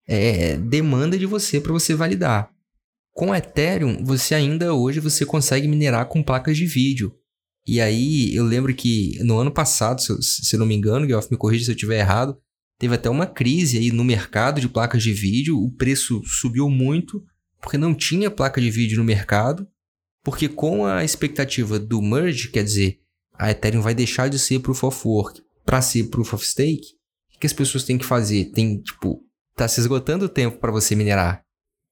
é, 0.08 0.56
demanda 0.56 1.18
de 1.18 1.26
você 1.26 1.60
para 1.60 1.74
você 1.74 1.94
validar. 1.94 2.50
Com 3.12 3.34
Ethereum, 3.34 4.02
você 4.02 4.34
ainda 4.34 4.72
hoje 4.72 5.00
você 5.00 5.26
consegue 5.26 5.68
minerar 5.68 6.06
com 6.06 6.22
placas 6.22 6.56
de 6.56 6.64
vídeo. 6.64 7.14
E 7.66 7.80
aí, 7.80 8.34
eu 8.34 8.44
lembro 8.44 8.74
que 8.74 9.18
no 9.22 9.38
ano 9.38 9.50
passado, 9.50 10.00
se, 10.00 10.54
eu, 10.54 10.58
não 10.58 10.66
me 10.66 10.74
engano, 10.74 11.06
Guelph 11.06 11.30
me 11.30 11.36
corrija 11.36 11.64
se 11.64 11.70
eu 11.70 11.74
estiver 11.74 12.00
errado, 12.00 12.36
teve 12.78 12.94
até 12.94 13.08
uma 13.08 13.26
crise 13.26 13.78
aí 13.78 13.92
no 13.92 14.02
mercado 14.02 14.60
de 14.60 14.68
placas 14.68 15.02
de 15.02 15.12
vídeo, 15.12 15.56
o 15.56 15.70
preço 15.70 16.20
subiu 16.24 16.68
muito, 16.68 17.24
porque 17.60 17.78
não 17.78 17.94
tinha 17.94 18.30
placa 18.30 18.60
de 18.60 18.70
vídeo 18.70 18.98
no 18.98 19.04
mercado, 19.04 19.66
porque 20.24 20.48
com 20.48 20.84
a 20.84 21.04
expectativa 21.04 21.78
do 21.78 22.02
merge, 22.02 22.48
quer 22.48 22.64
dizer, 22.64 22.98
a 23.38 23.50
Ethereum 23.50 23.80
vai 23.80 23.94
deixar 23.94 24.28
de 24.28 24.38
ser 24.38 24.58
Proof 24.60 24.82
of 24.82 25.06
Work 25.06 25.42
para 25.64 25.80
ser 25.80 26.04
Proof 26.04 26.34
of 26.34 26.44
Stake, 26.44 26.96
o 27.36 27.38
que 27.38 27.46
as 27.46 27.52
pessoas 27.52 27.84
têm 27.84 27.98
que 27.98 28.04
fazer? 28.04 28.46
Tem, 28.46 28.80
tipo, 28.80 29.24
tá 29.54 29.68
se 29.68 29.80
esgotando 29.80 30.24
o 30.24 30.28
tempo 30.28 30.58
para 30.58 30.72
você 30.72 30.94
minerar. 30.94 31.44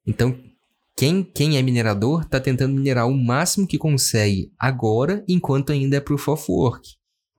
Então, 0.07 0.37
quem, 0.97 1.23
quem 1.23 1.57
é 1.57 1.63
minerador 1.63 2.23
está 2.23 2.39
tentando 2.41 2.75
minerar 2.75 3.09
o 3.09 3.17
máximo 3.17 3.67
que 3.67 3.79
consegue 3.79 4.53
agora, 4.59 5.25
enquanto 5.27 5.73
ainda 5.73 5.97
é 5.97 6.01
Proof 6.01 6.29
of 6.29 6.45
Work. 6.51 6.89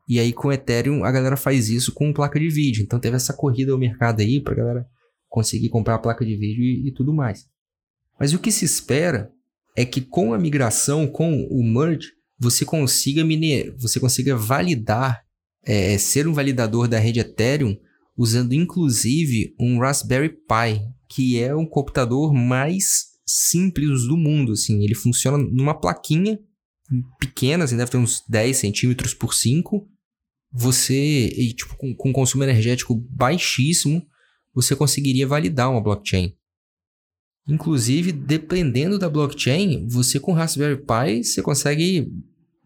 E 0.08 0.20
aí, 0.20 0.34
com 0.34 0.52
Ethereum, 0.52 1.04
a 1.04 1.12
galera 1.12 1.38
faz 1.38 1.70
isso 1.70 1.94
com 1.94 2.12
placa 2.12 2.40
de 2.40 2.50
vídeo. 2.50 2.84
Então, 2.84 3.00
teve 3.00 3.16
essa 3.16 3.34
corrida 3.34 3.72
ao 3.72 3.78
mercado 3.78 4.22
aí 4.22 4.42
para 4.42 4.56
galera 4.56 4.86
conseguir 5.30 5.70
comprar 5.70 5.96
a 5.96 6.00
placa 6.00 6.26
de 6.26 6.36
vídeo 6.36 6.64
e, 6.64 6.90
e 6.90 6.92
tudo 6.92 7.14
mais. 7.14 7.46
Mas 8.20 8.34
o 8.34 8.40
que 8.40 8.52
se 8.52 8.66
espera 8.66 9.32
é 9.76 9.86
que 9.86 10.02
com 10.02 10.34
a 10.34 10.38
migração, 10.38 11.08
com 11.08 11.44
o 11.50 11.64
merge, 11.64 12.10
você 12.38 12.66
consiga 12.66 13.24
miner 13.24 13.76
você 13.78 14.00
consiga 14.00 14.36
validar, 14.36 15.22
é, 15.64 15.98
ser 15.98 16.28
um 16.28 16.34
validador 16.34 16.88
da 16.88 16.98
rede 16.98 17.20
Ethereum 17.20 17.78
usando 18.18 18.54
inclusive 18.54 19.56
um 19.60 19.80
Raspberry 19.80 20.30
Pi, 20.30 20.82
que 21.08 21.40
é 21.40 21.56
um 21.56 21.66
computador 21.66 22.34
mais 22.34 23.11
simples 23.26 24.08
do 24.08 24.18
mundo. 24.18 24.54
Assim, 24.54 24.84
ele 24.84 24.96
funciona 24.96 25.38
numa 25.38 25.74
plaquinha 25.74 26.40
pequena, 27.20 27.64
assim, 27.64 27.78
deve 27.78 27.92
ter 27.92 27.98
uns 27.98 28.24
10 28.28 28.58
centímetros 28.58 29.14
por 29.14 29.34
5. 29.34 29.88
Você, 30.54 31.28
e, 31.28 31.54
tipo, 31.54 31.76
com, 31.78 31.96
com 31.96 32.12
consumo 32.12 32.44
energético 32.44 32.96
baixíssimo, 32.96 34.06
você 34.54 34.76
conseguiria 34.76 35.26
validar 35.26 35.72
uma 35.72 35.82
blockchain. 35.82 36.36
Inclusive, 37.48 38.12
dependendo 38.12 39.00
da 39.00 39.10
blockchain, 39.10 39.88
você 39.88 40.20
com 40.20 40.34
Raspberry 40.34 40.78
Pi, 40.78 41.24
você 41.24 41.42
consegue 41.42 42.12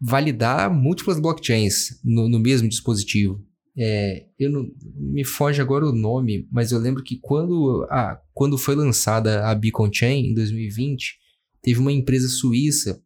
validar 0.00 0.72
múltiplas 0.72 1.18
blockchains 1.18 2.00
no, 2.04 2.28
no 2.28 2.38
mesmo 2.38 2.68
dispositivo. 2.68 3.42
É, 3.78 4.26
eu 4.38 4.50
não, 4.50 4.70
me 4.94 5.24
foge 5.24 5.60
agora 5.60 5.86
o 5.86 5.92
nome, 5.92 6.48
mas 6.50 6.72
eu 6.72 6.78
lembro 6.78 7.02
que 7.02 7.18
quando, 7.20 7.86
a, 7.90 8.18
quando 8.32 8.56
foi 8.56 8.74
lançada 8.74 9.46
a 9.46 9.54
Beacon 9.54 9.90
Chain, 9.92 10.30
em 10.30 10.34
2020, 10.34 11.18
teve 11.62 11.78
uma 11.78 11.92
empresa 11.92 12.28
suíça 12.28 13.02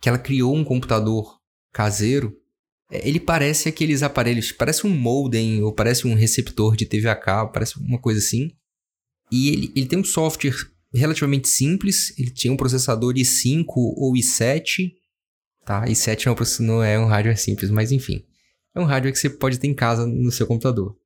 que 0.00 0.08
ela 0.08 0.18
criou 0.18 0.54
um 0.54 0.64
computador 0.64 1.38
caseiro. 1.72 2.36
É, 2.90 3.08
ele 3.08 3.20
parece 3.20 3.68
aqueles 3.68 4.02
aparelhos, 4.02 4.50
parece 4.50 4.86
um 4.86 4.90
modem 4.90 5.62
ou 5.62 5.72
parece 5.72 6.06
um 6.06 6.14
receptor 6.14 6.76
de 6.76 6.86
TV 6.86 7.08
a 7.08 7.14
cabo, 7.14 7.52
parece 7.52 7.78
uma 7.78 8.00
coisa 8.00 8.18
assim. 8.18 8.50
E 9.30 9.48
ele, 9.48 9.72
ele 9.76 9.86
tem 9.86 9.98
um 9.98 10.04
software 10.04 10.54
relativamente 10.92 11.48
simples. 11.48 12.18
Ele 12.18 12.30
tinha 12.30 12.52
um 12.52 12.56
processador 12.56 13.14
i5 13.14 13.64
ou 13.68 14.12
i7. 14.14 14.92
Tá, 15.64 15.84
i7 15.86 16.26
não, 16.26 16.66
não 16.66 16.82
é 16.82 16.98
um 16.98 17.06
hardware 17.06 17.38
simples, 17.38 17.70
mas 17.70 17.92
enfim. 17.92 18.24
É 18.74 18.80
um 18.80 18.84
hardware 18.84 19.12
que 19.12 19.18
você 19.18 19.30
pode 19.30 19.58
ter 19.58 19.68
em 19.68 19.74
casa 19.74 20.06
no 20.06 20.32
seu 20.32 20.46
computador. 20.46 20.96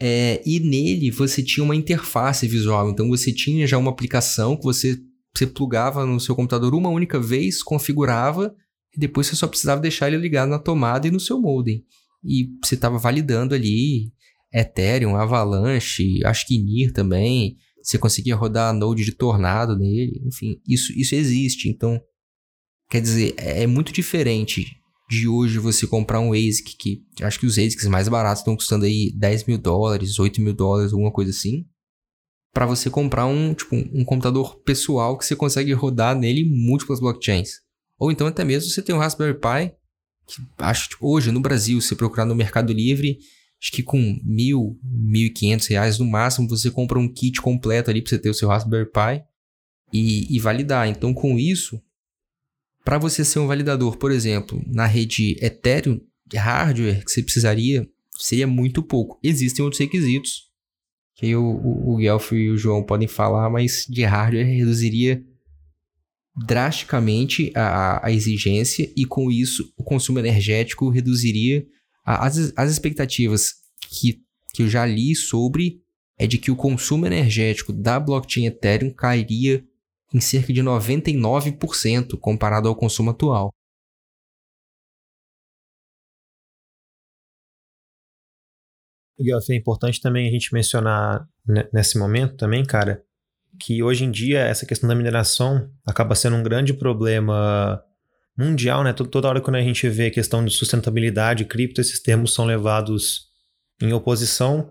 É, 0.00 0.40
e 0.46 0.60
nele 0.60 1.10
você 1.10 1.42
tinha 1.42 1.64
uma 1.64 1.74
interface 1.74 2.46
visual. 2.46 2.90
Então 2.90 3.08
você 3.08 3.32
tinha 3.32 3.66
já 3.66 3.76
uma 3.76 3.90
aplicação 3.90 4.56
que 4.56 4.62
você, 4.62 4.98
você 5.36 5.46
plugava 5.46 6.06
no 6.06 6.20
seu 6.20 6.36
computador 6.36 6.74
uma 6.74 6.88
única 6.88 7.18
vez, 7.18 7.62
configurava, 7.62 8.54
e 8.96 8.98
depois 8.98 9.26
você 9.26 9.36
só 9.36 9.48
precisava 9.48 9.80
deixar 9.80 10.08
ele 10.08 10.18
ligado 10.18 10.48
na 10.48 10.58
tomada 10.58 11.08
e 11.08 11.10
no 11.10 11.18
seu 11.18 11.40
modem. 11.40 11.84
E 12.24 12.48
você 12.64 12.76
estava 12.76 12.98
validando 12.98 13.54
ali 13.54 14.12
Ethereum, 14.52 15.16
Avalanche, 15.16 16.24
acho 16.24 16.46
que 16.46 16.58
NIR 16.58 16.92
também, 16.92 17.56
você 17.82 17.98
conseguia 17.98 18.36
rodar 18.36 18.72
node 18.72 19.04
de 19.04 19.12
tornado 19.12 19.76
nele, 19.76 20.22
enfim, 20.26 20.60
isso, 20.66 20.92
isso 20.98 21.14
existe. 21.14 21.68
Então, 21.68 22.00
quer 22.90 23.00
dizer, 23.00 23.34
é, 23.36 23.62
é 23.62 23.66
muito 23.66 23.92
diferente 23.92 24.77
de 25.08 25.26
hoje 25.26 25.58
você 25.58 25.86
comprar 25.86 26.20
um 26.20 26.32
ASIC, 26.32 26.76
que 26.76 27.06
acho 27.22 27.40
que 27.40 27.46
os 27.46 27.58
ASICs 27.58 27.86
mais 27.86 28.08
baratos 28.08 28.40
estão 28.40 28.54
custando 28.54 28.84
aí 28.84 29.12
10 29.16 29.44
mil 29.44 29.58
dólares, 29.58 30.18
8 30.18 30.40
mil 30.40 30.52
dólares, 30.52 30.92
alguma 30.92 31.10
coisa 31.10 31.30
assim, 31.30 31.66
para 32.52 32.66
você 32.66 32.90
comprar 32.90 33.26
um, 33.26 33.54
tipo, 33.54 33.74
um 33.74 34.04
computador 34.04 34.60
pessoal 34.62 35.16
que 35.16 35.24
você 35.24 35.34
consegue 35.34 35.72
rodar 35.72 36.16
nele 36.16 36.44
múltiplas 36.44 37.00
blockchains. 37.00 37.60
Ou 37.98 38.12
então 38.12 38.26
até 38.26 38.44
mesmo 38.44 38.70
você 38.70 38.82
tem 38.82 38.94
um 38.94 38.98
Raspberry 38.98 39.34
Pi, 39.34 39.74
que 40.26 40.42
acho 40.58 40.90
que 40.90 40.96
hoje 41.00 41.32
no 41.32 41.40
Brasil, 41.40 41.80
se 41.80 41.96
procurar 41.96 42.26
no 42.26 42.34
Mercado 42.34 42.72
Livre, 42.72 43.18
Acho 43.60 43.72
que 43.72 43.82
com 43.82 44.20
mil, 44.24 44.78
mil 44.84 45.26
e 45.26 45.30
quinhentos 45.30 45.66
reais 45.66 45.98
no 45.98 46.06
máximo 46.06 46.48
você 46.48 46.70
compra 46.70 46.98
um 46.98 47.12
kit 47.12 47.40
completo 47.40 47.90
ali 47.90 48.00
para 48.00 48.10
você 48.10 48.18
ter 48.18 48.30
o 48.30 48.34
seu 48.34 48.48
Raspberry 48.48 48.86
Pi 48.86 49.24
e, 49.92 50.36
e 50.36 50.38
validar. 50.38 50.88
Então, 50.88 51.12
com 51.12 51.36
isso, 51.38 51.82
para 52.88 52.96
você 52.96 53.22
ser 53.22 53.38
um 53.38 53.46
validador, 53.46 53.98
por 53.98 54.10
exemplo, 54.10 54.64
na 54.66 54.86
rede 54.86 55.36
Ethereum, 55.42 56.00
hardware 56.34 57.04
que 57.04 57.10
você 57.10 57.22
precisaria 57.22 57.86
seria 58.16 58.46
muito 58.46 58.82
pouco. 58.82 59.20
Existem 59.22 59.62
outros 59.62 59.78
requisitos 59.78 60.44
que 61.14 61.36
o, 61.36 61.42
o, 61.42 61.92
o 61.92 61.96
Guelph 61.98 62.32
e 62.32 62.48
o 62.48 62.56
João 62.56 62.82
podem 62.82 63.06
falar, 63.06 63.50
mas 63.50 63.84
de 63.86 64.04
hardware 64.04 64.46
reduziria 64.46 65.22
drasticamente 66.46 67.52
a, 67.54 68.06
a 68.06 68.10
exigência 68.10 68.90
e 68.96 69.04
com 69.04 69.30
isso 69.30 69.70
o 69.76 69.84
consumo 69.84 70.18
energético 70.18 70.88
reduziria 70.88 71.66
as, 72.06 72.54
as 72.56 72.72
expectativas 72.72 73.52
que, 73.90 74.22
que 74.54 74.62
eu 74.62 74.68
já 74.68 74.86
li 74.86 75.14
sobre 75.14 75.82
é 76.18 76.26
de 76.26 76.38
que 76.38 76.50
o 76.50 76.56
consumo 76.56 77.04
energético 77.04 77.70
da 77.70 78.00
blockchain 78.00 78.46
Ethereum 78.46 78.90
cairia 78.90 79.62
em 80.12 80.20
cerca 80.20 80.52
de 80.52 80.62
99% 80.62 82.18
comparado 82.18 82.68
ao 82.68 82.76
consumo 82.76 83.10
atual. 83.10 83.50
É 89.50 89.54
importante 89.54 90.00
também 90.00 90.28
a 90.28 90.30
gente 90.30 90.54
mencionar 90.54 91.28
nesse 91.72 91.98
momento 91.98 92.36
também, 92.36 92.64
cara, 92.64 93.02
que 93.58 93.82
hoje 93.82 94.04
em 94.04 94.10
dia 94.10 94.40
essa 94.40 94.64
questão 94.64 94.88
da 94.88 94.94
mineração 94.94 95.68
acaba 95.84 96.14
sendo 96.14 96.36
um 96.36 96.42
grande 96.42 96.72
problema 96.72 97.82
mundial, 98.36 98.84
né? 98.84 98.92
Toda 98.92 99.28
hora 99.28 99.40
quando 99.40 99.56
a 99.56 99.62
gente 99.62 99.88
vê 99.88 100.06
a 100.06 100.10
questão 100.10 100.44
de 100.44 100.52
sustentabilidade, 100.52 101.44
cripto, 101.44 101.80
esses 101.80 102.00
termos 102.00 102.32
são 102.32 102.44
levados 102.44 103.26
em 103.82 103.92
oposição, 103.92 104.70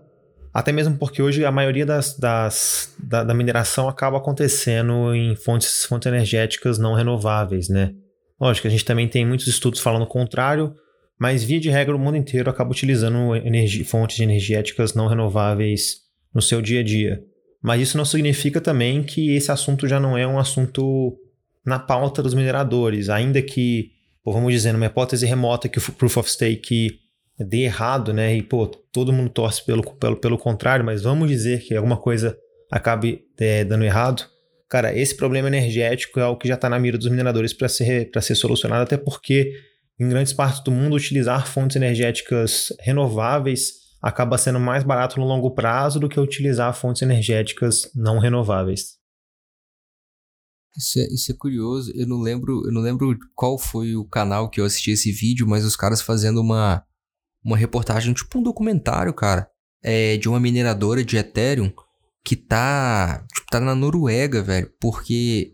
até 0.52 0.72
mesmo 0.72 0.96
porque 0.96 1.22
hoje 1.22 1.44
a 1.44 1.52
maioria 1.52 1.84
das, 1.84 2.16
das 2.18 2.94
da, 2.98 3.22
da, 3.24 3.34
mineração 3.34 3.88
acaba 3.88 4.18
acontecendo 4.18 5.14
em 5.14 5.36
fontes, 5.36 5.84
fontes 5.84 6.06
energéticas 6.06 6.78
não 6.78 6.94
renováveis, 6.94 7.68
né? 7.68 7.94
Lógico, 8.40 8.66
a 8.66 8.70
gente 8.70 8.84
também 8.84 9.08
tem 9.08 9.26
muitos 9.26 9.46
estudos 9.46 9.80
falando 9.80 10.02
o 10.02 10.06
contrário, 10.06 10.74
mas 11.18 11.42
via 11.42 11.58
de 11.58 11.68
regra 11.68 11.94
o 11.94 11.98
mundo 11.98 12.16
inteiro 12.16 12.48
acaba 12.48 12.70
utilizando 12.70 13.32
fontes 13.84 14.20
energéticas 14.20 14.94
não 14.94 15.08
renováveis 15.08 15.96
no 16.32 16.40
seu 16.40 16.62
dia 16.62 16.80
a 16.80 16.84
dia. 16.84 17.22
Mas 17.60 17.82
isso 17.82 17.98
não 17.98 18.04
significa 18.04 18.60
também 18.60 19.02
que 19.02 19.34
esse 19.34 19.50
assunto 19.50 19.88
já 19.88 19.98
não 19.98 20.16
é 20.16 20.26
um 20.26 20.38
assunto 20.38 21.18
na 21.66 21.78
pauta 21.78 22.22
dos 22.22 22.34
mineradores, 22.34 23.08
ainda 23.08 23.42
que, 23.42 23.90
vamos 24.24 24.52
dizer, 24.52 24.72
numa 24.72 24.86
hipótese 24.86 25.26
remota 25.26 25.68
que 25.68 25.78
o 25.78 25.92
Proof 25.92 26.18
of 26.18 26.30
Stake 26.30 27.00
dê 27.44 27.64
errado, 27.64 28.12
né? 28.12 28.36
E, 28.36 28.42
pô, 28.42 28.66
todo 28.66 29.12
mundo 29.12 29.30
torce 29.30 29.64
pelo, 29.64 29.82
pelo, 29.96 30.16
pelo 30.16 30.38
contrário, 30.38 30.84
mas 30.84 31.02
vamos 31.02 31.28
dizer 31.28 31.60
que 31.60 31.74
alguma 31.74 31.96
coisa 31.96 32.36
acabe 32.70 33.24
é, 33.38 33.64
dando 33.64 33.84
errado. 33.84 34.26
Cara, 34.68 34.96
esse 34.96 35.16
problema 35.16 35.48
energético 35.48 36.20
é 36.20 36.22
algo 36.22 36.38
que 36.38 36.48
já 36.48 36.54
está 36.54 36.68
na 36.68 36.78
mira 36.78 36.98
dos 36.98 37.08
mineradores 37.08 37.52
para 37.52 37.68
ser, 37.68 38.10
ser 38.20 38.34
solucionado, 38.34 38.82
até 38.82 38.96
porque 38.96 39.52
em 39.98 40.08
grandes 40.08 40.32
partes 40.32 40.62
do 40.62 40.70
mundo 40.70 40.96
utilizar 40.96 41.46
fontes 41.46 41.76
energéticas 41.76 42.72
renováveis 42.80 43.88
acaba 44.00 44.38
sendo 44.38 44.60
mais 44.60 44.84
barato 44.84 45.18
no 45.18 45.26
longo 45.26 45.50
prazo 45.52 45.98
do 45.98 46.08
que 46.08 46.20
utilizar 46.20 46.72
fontes 46.74 47.02
energéticas 47.02 47.90
não 47.94 48.18
renováveis. 48.18 48.98
Isso 50.76 51.00
é, 51.00 51.06
isso 51.12 51.32
é 51.32 51.34
curioso. 51.34 51.90
Eu 51.94 52.06
não 52.06 52.20
lembro, 52.20 52.62
eu 52.64 52.72
não 52.72 52.80
lembro 52.80 53.18
qual 53.34 53.58
foi 53.58 53.96
o 53.96 54.04
canal 54.04 54.48
que 54.48 54.60
eu 54.60 54.64
assisti 54.64 54.92
esse 54.92 55.10
vídeo, 55.10 55.46
mas 55.48 55.64
os 55.64 55.74
caras 55.74 56.00
fazendo 56.00 56.40
uma 56.40 56.84
uma 57.44 57.56
reportagem, 57.56 58.12
tipo 58.12 58.38
um 58.38 58.42
documentário, 58.42 59.12
cara, 59.12 59.48
é, 59.82 60.16
de 60.16 60.28
uma 60.28 60.40
mineradora 60.40 61.04
de 61.04 61.16
Ethereum 61.16 61.72
que 62.24 62.36
tá, 62.36 63.24
tipo, 63.34 63.46
tá 63.50 63.60
na 63.60 63.74
Noruega, 63.74 64.42
velho, 64.42 64.70
porque 64.80 65.52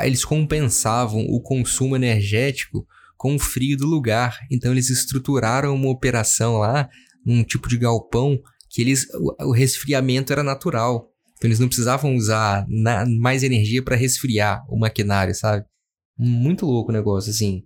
eles 0.00 0.24
compensavam 0.24 1.20
o 1.20 1.40
consumo 1.40 1.94
energético 1.94 2.86
com 3.16 3.36
o 3.36 3.38
frio 3.38 3.76
do 3.76 3.86
lugar. 3.86 4.38
Então 4.50 4.72
eles 4.72 4.90
estruturaram 4.90 5.74
uma 5.74 5.90
operação 5.90 6.58
lá, 6.58 6.88
um 7.26 7.42
tipo 7.44 7.68
de 7.68 7.76
galpão, 7.76 8.38
que 8.70 8.80
eles 8.80 9.06
o, 9.14 9.48
o 9.48 9.52
resfriamento 9.52 10.32
era 10.32 10.42
natural. 10.42 11.10
Então 11.36 11.48
eles 11.48 11.58
não 11.58 11.68
precisavam 11.68 12.14
usar 12.14 12.64
na, 12.68 13.04
mais 13.06 13.42
energia 13.42 13.82
para 13.82 13.96
resfriar 13.96 14.64
o 14.68 14.78
maquinário, 14.78 15.34
sabe? 15.34 15.64
Muito 16.18 16.64
louco 16.64 16.90
o 16.90 16.94
negócio, 16.94 17.30
assim. 17.30 17.64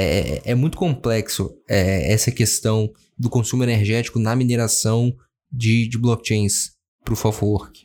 É, 0.00 0.52
é 0.52 0.54
muito 0.54 0.78
complexo 0.78 1.50
é, 1.68 2.12
essa 2.12 2.30
questão 2.30 2.88
do 3.18 3.28
consumo 3.28 3.64
energético 3.64 4.20
na 4.20 4.36
mineração 4.36 5.12
de, 5.50 5.88
de 5.88 5.98
blockchains 5.98 6.76
Proof 7.04 7.24
of 7.24 7.44
Work. 7.44 7.84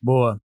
Boa. 0.00 0.40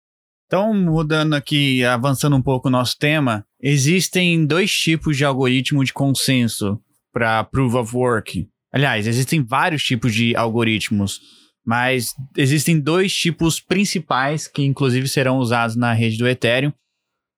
Então, 0.47 0.73
mudando 0.73 1.35
aqui, 1.35 1.83
avançando 1.83 2.35
um 2.35 2.41
pouco 2.41 2.67
o 2.67 2.71
nosso 2.71 2.97
tema, 2.97 3.45
existem 3.61 4.43
dois 4.43 4.71
tipos 4.71 5.15
de 5.15 5.23
algoritmo 5.23 5.85
de 5.85 5.93
consenso 5.93 6.81
para 7.13 7.43
Proof 7.43 7.75
of 7.75 7.95
Work. 7.95 8.49
Aliás, 8.73 9.05
existem 9.05 9.43
vários 9.43 9.83
tipos 9.83 10.15
de 10.15 10.35
algoritmos, 10.35 11.19
mas 11.63 12.15
existem 12.35 12.79
dois 12.79 13.13
tipos 13.13 13.59
principais 13.59 14.47
que 14.47 14.63
inclusive 14.63 15.07
serão 15.07 15.37
usados 15.37 15.75
na 15.75 15.93
rede 15.93 16.17
do 16.17 16.27
Ethereum, 16.27 16.73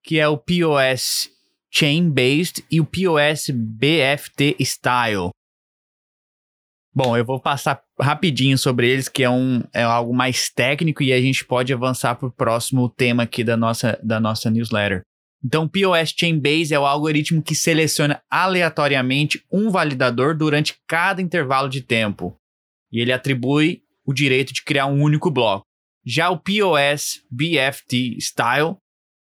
que 0.03 0.19
é 0.19 0.27
o 0.27 0.37
POS 0.37 1.29
Chain-Based 1.69 2.65
e 2.69 2.81
o 2.81 2.85
POS 2.85 3.49
BFT 3.49 4.57
Style. 4.59 5.29
Bom, 6.93 7.15
eu 7.15 7.23
vou 7.23 7.39
passar 7.39 7.81
rapidinho 7.99 8.57
sobre 8.57 8.89
eles, 8.89 9.07
que 9.07 9.23
é, 9.23 9.29
um, 9.29 9.63
é 9.73 9.81
algo 9.81 10.13
mais 10.13 10.49
técnico 10.49 11.01
e 11.01 11.13
a 11.13 11.21
gente 11.21 11.45
pode 11.45 11.73
avançar 11.73 12.15
para 12.15 12.27
o 12.27 12.31
próximo 12.31 12.89
tema 12.89 13.23
aqui 13.23 13.43
da 13.43 13.55
nossa, 13.55 13.97
da 14.03 14.19
nossa 14.19 14.49
newsletter. 14.51 15.01
Então, 15.43 15.67
POS 15.67 16.13
Chainbase 16.15 16.73
é 16.73 16.79
o 16.79 16.85
algoritmo 16.85 17.41
que 17.41 17.55
seleciona 17.55 18.21
aleatoriamente 18.29 19.43
um 19.51 19.69
validador 19.69 20.35
durante 20.35 20.75
cada 20.85 21.21
intervalo 21.21 21.69
de 21.69 21.81
tempo. 21.81 22.35
E 22.91 22.99
ele 22.99 23.13
atribui 23.13 23.81
o 24.05 24.13
direito 24.13 24.53
de 24.53 24.61
criar 24.61 24.85
um 24.85 25.01
único 25.01 25.31
bloco. 25.31 25.65
Já 26.05 26.29
o 26.29 26.37
POS 26.37 27.23
BFT 27.31 28.17
Style, 28.19 28.75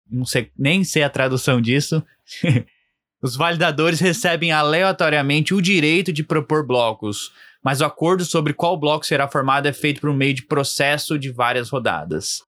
não 0.09 0.25
sei, 0.25 0.51
nem 0.57 0.83
sei 0.83 1.03
a 1.03 1.09
tradução 1.09 1.61
disso, 1.61 2.03
os 3.21 3.35
validadores 3.35 3.99
recebem 3.99 4.51
aleatoriamente 4.51 5.53
o 5.53 5.61
direito 5.61 6.11
de 6.11 6.23
propor 6.23 6.65
blocos, 6.65 7.31
mas 7.63 7.81
o 7.81 7.85
acordo 7.85 8.23
sobre 8.25 8.53
qual 8.53 8.79
bloco 8.79 9.05
será 9.05 9.27
formado 9.27 9.67
é 9.67 9.73
feito 9.73 10.01
por 10.01 10.13
meio 10.13 10.33
de 10.33 10.43
processo 10.43 11.19
de 11.19 11.31
várias 11.31 11.69
rodadas. 11.69 12.41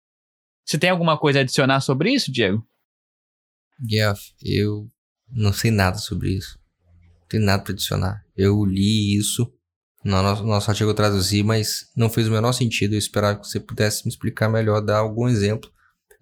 Você 0.66 0.78
tem 0.78 0.90
alguma 0.90 1.18
coisa 1.18 1.40
a 1.40 1.42
adicionar 1.42 1.82
sobre 1.82 2.14
isso, 2.14 2.32
Diego? 2.32 2.66
Jeff, 3.80 4.34
eu 4.42 4.88
não 5.30 5.52
sei 5.52 5.72
nada 5.72 5.98
sobre 5.98 6.32
isso. 6.32 6.60
Não 7.20 7.28
tem 7.28 7.40
nada 7.40 7.64
para 7.64 7.74
adicionar. 7.74 8.24
Eu 8.38 8.64
li 8.64 9.18
isso 9.18 9.52
no 10.04 10.22
nosso, 10.22 10.70
artigo 10.70 10.94
traduzi, 10.94 11.44
mas 11.44 11.92
não 11.96 12.10
fez 12.10 12.28
o 12.28 12.32
menor 12.32 12.54
sentido. 12.54 12.94
Eu 12.94 13.00
esperava 13.00 13.40
que 13.40 13.48
você 13.48 13.60
pudesse 13.60 14.06
me 14.06 14.12
explicar 14.12 14.50
melhor, 14.50 14.82
dar 14.82 14.98
algum 14.98 15.28
exemplo. 15.28 15.72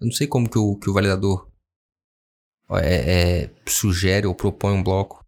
Eu 0.00 0.06
não 0.06 0.12
sei 0.12 0.26
como 0.26 0.48
que 0.48 0.58
o, 0.58 0.76
que 0.76 0.88
o 0.88 0.94
validador 0.94 1.50
é, 2.78 3.42
é, 3.42 3.50
sugere 3.66 4.26
ou 4.26 4.34
propõe 4.34 4.72
um 4.72 4.82
bloco. 4.82 5.24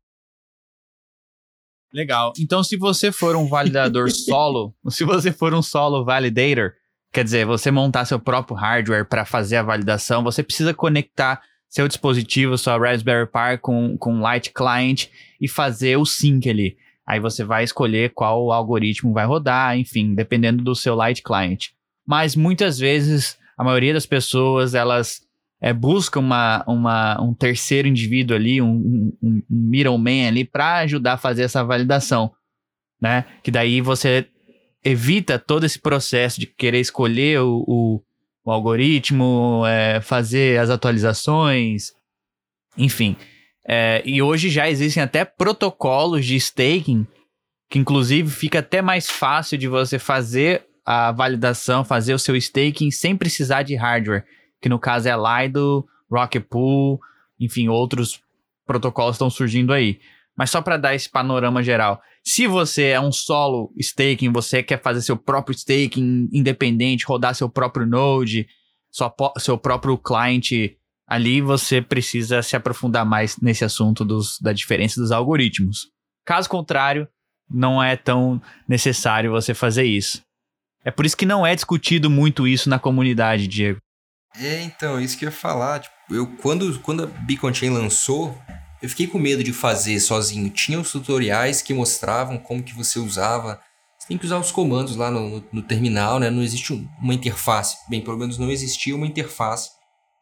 Legal. 1.92 2.32
Então, 2.38 2.64
se 2.64 2.76
você 2.76 3.12
for 3.12 3.36
um 3.36 3.46
validador 3.46 4.08
solo, 4.12 4.74
se 4.88 5.04
você 5.04 5.30
for 5.30 5.52
um 5.52 5.60
solo 5.60 6.04
validator, 6.04 6.72
quer 7.12 7.22
dizer, 7.22 7.44
você 7.44 7.70
montar 7.70 8.06
seu 8.06 8.18
próprio 8.18 8.56
hardware 8.56 9.06
para 9.06 9.26
fazer 9.26 9.56
a 9.56 9.62
validação, 9.62 10.22
você 10.22 10.42
precisa 10.42 10.72
conectar 10.72 11.42
seu 11.68 11.86
dispositivo, 11.86 12.56
sua 12.56 12.78
Raspberry 12.78 13.26
Pi 13.26 13.58
com, 13.60 13.96
com 13.98 14.20
Light 14.20 14.52
Client 14.52 15.08
e 15.40 15.48
fazer 15.48 15.96
o 15.96 16.06
sync 16.06 16.48
ali. 16.48 16.76
Aí 17.06 17.18
você 17.20 17.44
vai 17.44 17.64
escolher 17.64 18.12
qual 18.14 18.52
algoritmo 18.52 19.12
vai 19.12 19.26
rodar, 19.26 19.76
enfim, 19.76 20.14
dependendo 20.14 20.62
do 20.62 20.74
seu 20.74 20.94
Light 20.94 21.22
Client. 21.22 21.68
Mas 22.06 22.36
muitas 22.36 22.78
vezes, 22.78 23.38
a 23.62 23.64
maioria 23.64 23.94
das 23.94 24.06
pessoas, 24.06 24.74
elas 24.74 25.20
é, 25.60 25.72
buscam 25.72 26.18
uma, 26.18 26.64
uma, 26.66 27.22
um 27.22 27.32
terceiro 27.32 27.86
indivíduo 27.86 28.36
ali, 28.36 28.60
um, 28.60 28.74
um, 28.74 29.16
um 29.22 29.42
middleman 29.48 30.26
ali, 30.26 30.44
para 30.44 30.78
ajudar 30.78 31.12
a 31.12 31.16
fazer 31.16 31.44
essa 31.44 31.62
validação, 31.62 32.32
né? 33.00 33.24
Que 33.40 33.52
daí 33.52 33.80
você 33.80 34.26
evita 34.84 35.38
todo 35.38 35.64
esse 35.64 35.78
processo 35.78 36.40
de 36.40 36.46
querer 36.48 36.80
escolher 36.80 37.40
o, 37.40 37.64
o, 37.68 38.02
o 38.44 38.50
algoritmo, 38.50 39.62
é, 39.64 40.00
fazer 40.00 40.58
as 40.58 40.68
atualizações, 40.68 41.92
enfim. 42.76 43.16
É, 43.64 44.02
e 44.04 44.20
hoje 44.20 44.50
já 44.50 44.68
existem 44.68 45.00
até 45.00 45.24
protocolos 45.24 46.26
de 46.26 46.34
staking, 46.34 47.06
que 47.70 47.78
inclusive 47.78 48.28
fica 48.28 48.58
até 48.58 48.82
mais 48.82 49.08
fácil 49.08 49.56
de 49.56 49.68
você 49.68 50.00
fazer 50.00 50.66
a 50.84 51.12
validação, 51.12 51.84
fazer 51.84 52.14
o 52.14 52.18
seu 52.18 52.36
staking 52.36 52.90
sem 52.90 53.16
precisar 53.16 53.62
de 53.62 53.74
hardware 53.74 54.24
que 54.62 54.68
no 54.68 54.78
caso 54.78 55.08
é 55.08 55.12
Lido, 55.12 55.84
Rocket 56.08 56.44
Pool, 56.48 57.00
enfim, 57.38 57.68
outros 57.68 58.22
protocolos 58.64 59.16
estão 59.16 59.28
surgindo 59.28 59.72
aí. 59.72 59.98
Mas 60.38 60.50
só 60.50 60.62
para 60.62 60.76
dar 60.76 60.94
esse 60.94 61.10
panorama 61.10 61.62
geral, 61.62 62.00
se 62.24 62.46
você 62.46 62.84
é 62.84 63.00
um 63.00 63.10
solo 63.10 63.72
staking, 63.76 64.32
você 64.32 64.62
quer 64.62 64.80
fazer 64.80 65.02
seu 65.02 65.16
próprio 65.16 65.54
staking 65.54 66.28
independente, 66.32 67.04
rodar 67.04 67.34
seu 67.34 67.50
próprio 67.50 67.84
node, 67.84 68.46
seu 69.38 69.58
próprio 69.58 69.98
client 69.98 70.52
ali, 71.08 71.40
você 71.40 71.82
precisa 71.82 72.40
se 72.40 72.54
aprofundar 72.54 73.04
mais 73.04 73.36
nesse 73.38 73.64
assunto 73.64 74.04
dos, 74.04 74.38
da 74.40 74.52
diferença 74.52 75.00
dos 75.00 75.10
algoritmos. 75.10 75.90
Caso 76.24 76.48
contrário, 76.48 77.08
não 77.50 77.82
é 77.82 77.96
tão 77.96 78.40
necessário 78.68 79.32
você 79.32 79.52
fazer 79.52 79.84
isso. 79.84 80.22
É 80.84 80.90
por 80.90 81.06
isso 81.06 81.16
que 81.16 81.26
não 81.26 81.46
é 81.46 81.54
discutido 81.54 82.10
muito 82.10 82.46
isso 82.46 82.68
na 82.68 82.78
comunidade, 82.78 83.46
Diego. 83.46 83.80
É, 84.36 84.62
então, 84.62 85.00
isso 85.00 85.16
que 85.16 85.24
eu 85.24 85.28
ia 85.30 85.34
falar. 85.34 85.80
Tipo, 85.80 85.94
eu, 86.10 86.26
quando, 86.38 86.78
quando 86.80 87.04
a 87.04 87.06
Beacon 87.06 87.52
Chain 87.52 87.70
lançou, 87.70 88.36
eu 88.82 88.88
fiquei 88.88 89.06
com 89.06 89.18
medo 89.18 89.44
de 89.44 89.52
fazer 89.52 90.00
sozinho. 90.00 90.50
Tinha 90.50 90.80
os 90.80 90.90
tutoriais 90.90 91.62
que 91.62 91.74
mostravam 91.74 92.38
como 92.38 92.62
que 92.62 92.74
você 92.74 92.98
usava. 92.98 93.60
Você 93.98 94.08
tem 94.08 94.18
que 94.18 94.24
usar 94.26 94.38
os 94.38 94.50
comandos 94.50 94.96
lá 94.96 95.10
no, 95.10 95.28
no, 95.28 95.44
no 95.52 95.62
terminal, 95.62 96.18
né? 96.18 96.30
Não 96.30 96.42
existe 96.42 96.72
uma 97.00 97.14
interface. 97.14 97.76
Bem, 97.88 98.00
pelo 98.00 98.18
menos 98.18 98.38
não 98.38 98.50
existia 98.50 98.96
uma 98.96 99.06
interface 99.06 99.70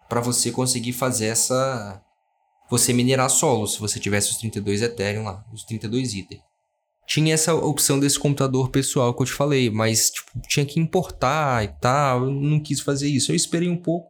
para 0.09 0.21
você 0.21 0.51
conseguir 0.51 0.93
fazer 0.93 1.27
essa... 1.27 2.03
Você 2.69 2.93
minerar 2.93 3.29
solo, 3.31 3.67
se 3.67 3.81
você 3.81 3.99
tivesse 3.99 4.31
os 4.31 4.37
32 4.37 4.83
Ethereum 4.83 5.25
lá, 5.25 5.45
os 5.53 5.65
32 5.65 6.15
Ether. 6.15 6.39
Tinha 7.11 7.35
essa 7.35 7.53
opção 7.53 7.99
desse 7.99 8.17
computador 8.17 8.71
pessoal 8.71 9.13
que 9.13 9.21
eu 9.21 9.27
te 9.27 9.33
falei, 9.33 9.69
mas 9.69 10.11
tipo, 10.11 10.31
tinha 10.47 10.65
que 10.65 10.79
importar 10.79 11.65
e 11.65 11.69
tal. 11.81 12.27
Eu 12.27 12.31
não 12.31 12.61
quis 12.61 12.79
fazer 12.79 13.09
isso. 13.09 13.33
Eu 13.33 13.37
esperei 13.37 13.69
um 13.69 13.77
pouco. 13.77 14.09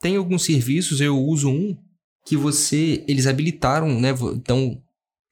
Tem 0.00 0.16
alguns 0.16 0.42
serviços, 0.42 1.00
eu 1.00 1.16
uso 1.16 1.48
um 1.48 1.76
que 2.26 2.36
você. 2.36 3.04
Eles 3.06 3.28
habilitaram, 3.28 4.00
né? 4.00 4.10
Então, 4.34 4.82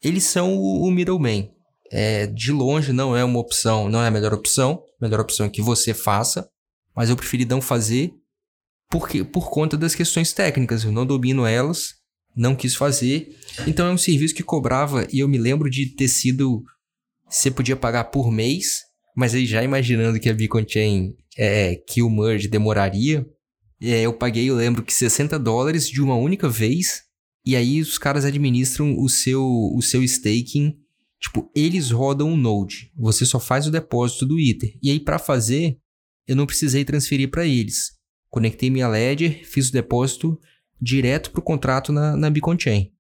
eles 0.00 0.22
são 0.22 0.57
o, 0.57 0.87
o 0.87 0.90
middleman. 0.92 1.50
É, 1.90 2.28
de 2.28 2.52
longe 2.52 2.92
não 2.92 3.16
é 3.16 3.24
uma 3.24 3.40
opção, 3.40 3.88
não 3.88 4.00
é 4.00 4.07
a 4.07 4.12
melhor 4.12 4.33
opção. 4.33 4.85
A 5.00 5.04
melhor 5.04 5.18
opção 5.18 5.46
é 5.46 5.50
que 5.50 5.61
você 5.61 5.92
faça, 5.92 6.48
mas 6.94 7.11
eu 7.11 7.16
preferi 7.16 7.44
não 7.44 7.61
fazer 7.61 8.12
porque, 8.88 9.24
por 9.24 9.50
conta 9.50 9.76
das 9.76 9.92
questões 9.92 10.33
técnicas. 10.33 10.85
Eu 10.85 10.92
não 10.92 11.04
domino 11.04 11.44
elas, 11.44 11.94
não 12.37 12.54
quis 12.54 12.76
fazer. 12.76 13.37
Então 13.66 13.88
é 13.88 13.90
um 13.90 13.98
serviço 13.98 14.37
que 14.37 14.44
cobrava, 14.44 15.04
e 15.12 15.18
eu 15.18 15.26
me 15.26 15.37
lembro 15.37 15.68
de 15.68 15.96
ter 15.96 16.07
sido 16.07 16.62
você 17.29 17.51
podia 17.51 17.77
pagar 17.77 18.05
por 18.05 18.31
mês, 18.31 18.83
mas 19.17 19.35
aí 19.35 19.47
já 19.47 19.62
imaginando 19.62 20.19
que 20.19 20.29
a 20.29 20.35
Beacon 20.35 20.64
Chain 20.67 21.14
é, 21.37 21.77
que 21.77 22.03
o 22.03 22.11
merge 22.11 22.49
demoraria, 22.49 23.27
é, 23.81 24.03
eu 24.03 24.12
paguei, 24.12 24.51
eu 24.51 24.57
lembro 24.57 24.83
que 24.83 24.93
60 24.93 25.38
dólares 25.38 25.88
de 25.88 26.03
uma 26.03 26.17
única 26.17 26.49
vez, 26.49 27.03
e 27.45 27.55
aí 27.55 27.81
os 27.81 27.97
caras 27.97 28.25
administram 28.25 28.99
o 28.99 29.09
seu, 29.09 29.45
o 29.45 29.81
seu 29.81 30.03
staking, 30.03 30.77
tipo, 31.21 31.51
eles 31.55 31.91
rodam 31.91 32.33
o 32.33 32.37
node, 32.37 32.93
você 32.97 33.25
só 33.25 33.38
faz 33.38 33.67
o 33.67 33.71
depósito 33.71 34.27
do 34.27 34.38
Ether. 34.38 34.77
E 34.83 34.91
aí 34.91 34.99
para 34.99 35.19
fazer, 35.19 35.79
eu 36.27 36.35
não 36.35 36.47
precisei 36.47 36.85
transferir 36.85 37.31
para 37.31 37.47
eles. 37.47 37.93
Conectei 38.31 38.69
minha 38.69 38.88
Ledger, 38.88 39.47
fiz 39.47 39.69
o 39.69 39.73
depósito 39.73 40.38
direto 40.81 41.31
para 41.31 41.41
o 41.41 41.45
contrato 41.45 41.93
na, 41.93 42.17
na 42.17 42.31
Beacon 42.31 42.59
Chain. 42.59 42.93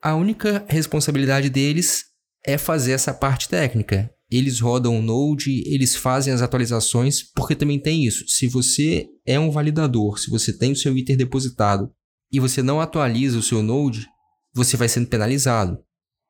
A 0.00 0.14
única 0.14 0.64
responsabilidade 0.68 1.50
deles 1.50 2.05
é 2.46 2.56
fazer 2.56 2.92
essa 2.92 3.12
parte 3.12 3.48
técnica. 3.48 4.10
Eles 4.30 4.60
rodam 4.60 4.98
o 4.98 5.02
Node, 5.02 5.62
eles 5.66 5.94
fazem 5.94 6.32
as 6.32 6.42
atualizações, 6.42 7.22
porque 7.22 7.54
também 7.54 7.78
tem 7.78 8.04
isso. 8.04 8.24
Se 8.28 8.46
você 8.46 9.06
é 9.24 9.38
um 9.38 9.50
validador, 9.50 10.18
se 10.18 10.30
você 10.30 10.52
tem 10.52 10.72
o 10.72 10.76
seu 10.76 10.96
Ether 10.96 11.16
depositado 11.16 11.90
e 12.32 12.40
você 12.40 12.62
não 12.62 12.80
atualiza 12.80 13.38
o 13.38 13.42
seu 13.42 13.62
Node, 13.62 14.06
você 14.52 14.76
vai 14.76 14.88
sendo 14.88 15.06
penalizado. 15.06 15.78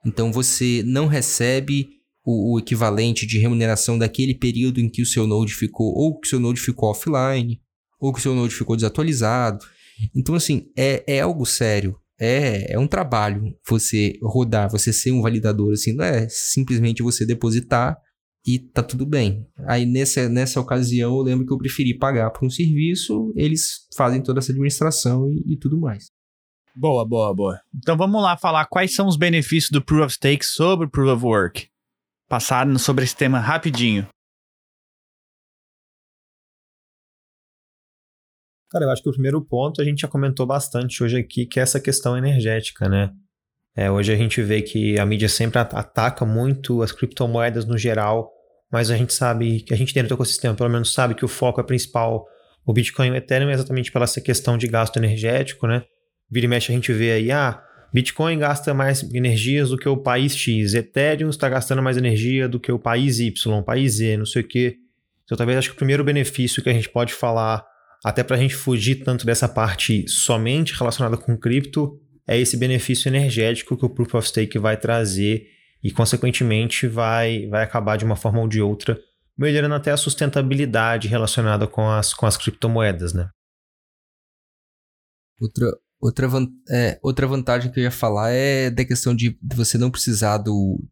Então 0.04 0.32
você 0.32 0.82
não 0.84 1.06
recebe 1.06 1.88
o, 2.24 2.54
o, 2.54 2.58
equivalente 2.58 3.24
de 3.24 3.38
remuneração 3.38 3.96
daquele 3.96 4.34
período 4.34 4.80
em 4.80 4.88
que 4.88 5.00
o 5.00 5.06
seu 5.06 5.26
node 5.26 5.54
ficou, 5.54 5.94
ou 5.94 6.18
que 6.18 6.26
o 6.26 6.30
seu 6.30 6.40
node 6.40 6.60
ficou 6.60 6.90
offline, 6.90 7.60
ou 8.00 8.12
que 8.12 8.18
o 8.18 8.22
seu 8.22 8.34
node 8.34 8.54
ficou 8.54 8.74
desatualizado. 8.74 9.64
Então, 10.14 10.34
assim, 10.34 10.68
é, 10.76 11.04
é 11.06 11.20
algo 11.20 11.46
sério. 11.46 11.96
É, 12.18 12.72
é 12.74 12.78
um 12.78 12.86
trabalho 12.86 13.54
você 13.68 14.18
rodar, 14.22 14.70
você 14.70 14.92
ser 14.92 15.12
um 15.12 15.22
validador, 15.22 15.72
assim, 15.72 15.92
não 15.92 16.04
é 16.04 16.26
simplesmente 16.28 17.02
você 17.02 17.26
depositar 17.26 17.96
e 18.46 18.58
tá 18.58 18.82
tudo 18.82 19.04
bem. 19.04 19.46
Aí 19.66 19.84
nessa, 19.84 20.28
nessa 20.28 20.60
ocasião 20.60 21.16
eu 21.16 21.22
lembro 21.22 21.44
que 21.44 21.52
eu 21.52 21.58
preferi 21.58 21.98
pagar 21.98 22.30
por 22.30 22.46
um 22.46 22.50
serviço, 22.50 23.32
eles 23.36 23.86
fazem 23.96 24.22
toda 24.22 24.38
essa 24.38 24.52
administração 24.52 25.30
e, 25.30 25.54
e 25.54 25.56
tudo 25.56 25.78
mais. 25.78 26.06
Boa, 26.74 27.06
boa, 27.06 27.34
boa. 27.34 27.60
Então 27.74 27.96
vamos 27.96 28.22
lá 28.22 28.36
falar 28.36 28.66
quais 28.66 28.94
são 28.94 29.08
os 29.08 29.16
benefícios 29.16 29.70
do 29.70 29.82
Proof 29.82 30.04
of 30.04 30.14
Stake 30.14 30.44
sobre 30.44 30.86
o 30.86 30.90
Proof 30.90 31.16
of 31.16 31.24
Work. 31.24 31.68
Passar 32.28 32.66
sobre 32.78 33.04
esse 33.04 33.16
tema 33.16 33.38
rapidinho. 33.38 34.06
Cara, 38.70 38.84
eu 38.84 38.90
acho 38.90 39.02
que 39.02 39.08
o 39.08 39.12
primeiro 39.12 39.40
ponto 39.40 39.80
a 39.80 39.84
gente 39.84 40.00
já 40.00 40.08
comentou 40.08 40.44
bastante 40.44 41.02
hoje 41.02 41.16
aqui, 41.16 41.46
que 41.46 41.60
é 41.60 41.62
essa 41.62 41.78
questão 41.78 42.16
energética, 42.16 42.88
né? 42.88 43.10
É, 43.76 43.90
hoje 43.90 44.12
a 44.12 44.16
gente 44.16 44.42
vê 44.42 44.62
que 44.62 44.98
a 44.98 45.06
mídia 45.06 45.28
sempre 45.28 45.58
ataca 45.58 46.24
muito 46.24 46.82
as 46.82 46.90
criptomoedas 46.90 47.64
no 47.64 47.76
geral, 47.76 48.32
mas 48.72 48.90
a 48.90 48.96
gente 48.96 49.12
sabe, 49.12 49.60
que 49.60 49.72
a 49.72 49.76
gente 49.76 49.94
dentro 49.94 50.08
do 50.08 50.14
ecossistema 50.14 50.54
pelo 50.54 50.70
menos 50.70 50.92
sabe 50.92 51.14
que 51.14 51.24
o 51.24 51.28
foco 51.28 51.60
é 51.60 51.64
principal, 51.64 52.26
o 52.64 52.72
Bitcoin 52.72 53.08
e 53.08 53.10
o 53.12 53.16
Ethereum, 53.16 53.50
exatamente 53.50 53.92
pela 53.92 54.04
essa 54.04 54.20
questão 54.20 54.58
de 54.58 54.66
gasto 54.66 54.96
energético, 54.96 55.66
né? 55.66 55.84
Vira 56.28 56.46
e 56.46 56.48
mexe 56.48 56.72
a 56.72 56.74
gente 56.74 56.92
vê 56.92 57.12
aí, 57.12 57.30
ah, 57.30 57.62
Bitcoin 57.92 58.38
gasta 58.38 58.74
mais 58.74 59.02
energias 59.14 59.70
do 59.70 59.76
que 59.76 59.88
o 59.88 59.96
país 59.96 60.36
X, 60.36 60.74
Ethereum 60.74 61.30
está 61.30 61.48
gastando 61.48 61.82
mais 61.82 61.96
energia 61.96 62.48
do 62.48 62.58
que 62.58 62.72
o 62.72 62.78
país 62.78 63.20
Y, 63.20 63.62
país 63.62 63.94
Z, 63.98 64.16
não 64.16 64.26
sei 64.26 64.42
o 64.42 64.48
quê. 64.48 64.76
Então 65.24 65.36
talvez 65.36 65.58
acho 65.58 65.68
que 65.68 65.74
o 65.74 65.78
primeiro 65.78 66.02
benefício 66.02 66.62
que 66.62 66.68
a 66.68 66.72
gente 66.72 66.88
pode 66.88 67.12
falar 67.12 67.64
até 68.04 68.22
para 68.22 68.36
a 68.36 68.38
gente 68.38 68.54
fugir 68.54 69.04
tanto 69.04 69.26
dessa 69.26 69.48
parte 69.48 70.08
somente 70.08 70.74
relacionada 70.74 71.16
com 71.16 71.36
cripto, 71.36 72.00
é 72.26 72.38
esse 72.38 72.56
benefício 72.56 73.08
energético 73.08 73.76
que 73.76 73.84
o 73.84 73.90
Proof 73.90 74.14
of 74.14 74.28
Stake 74.28 74.58
vai 74.58 74.76
trazer 74.76 75.46
e, 75.82 75.90
consequentemente, 75.90 76.86
vai, 76.86 77.46
vai 77.46 77.62
acabar 77.62 77.96
de 77.96 78.04
uma 78.04 78.16
forma 78.16 78.40
ou 78.40 78.48
de 78.48 78.60
outra 78.60 78.98
melhorando 79.36 79.74
até 79.74 79.90
a 79.90 79.96
sustentabilidade 79.96 81.08
relacionada 81.08 81.66
com 81.66 81.88
as, 81.88 82.14
com 82.14 82.26
as 82.26 82.36
criptomoedas, 82.36 83.12
né? 83.12 83.28
Outra, 85.38 85.70
outra, 86.00 86.28
é, 86.70 86.98
outra 87.02 87.26
vantagem 87.26 87.70
que 87.70 87.78
eu 87.78 87.84
ia 87.84 87.90
falar 87.90 88.30
é 88.30 88.70
da 88.70 88.84
questão 88.84 89.14
de 89.14 89.38
você 89.54 89.76
não 89.76 89.90
precisar 89.90 90.38
do, 90.38 90.82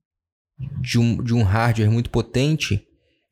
de, 0.80 0.98
um, 0.98 1.22
de 1.22 1.32
um 1.32 1.42
hardware 1.42 1.90
muito 1.90 2.10
potente 2.10 2.86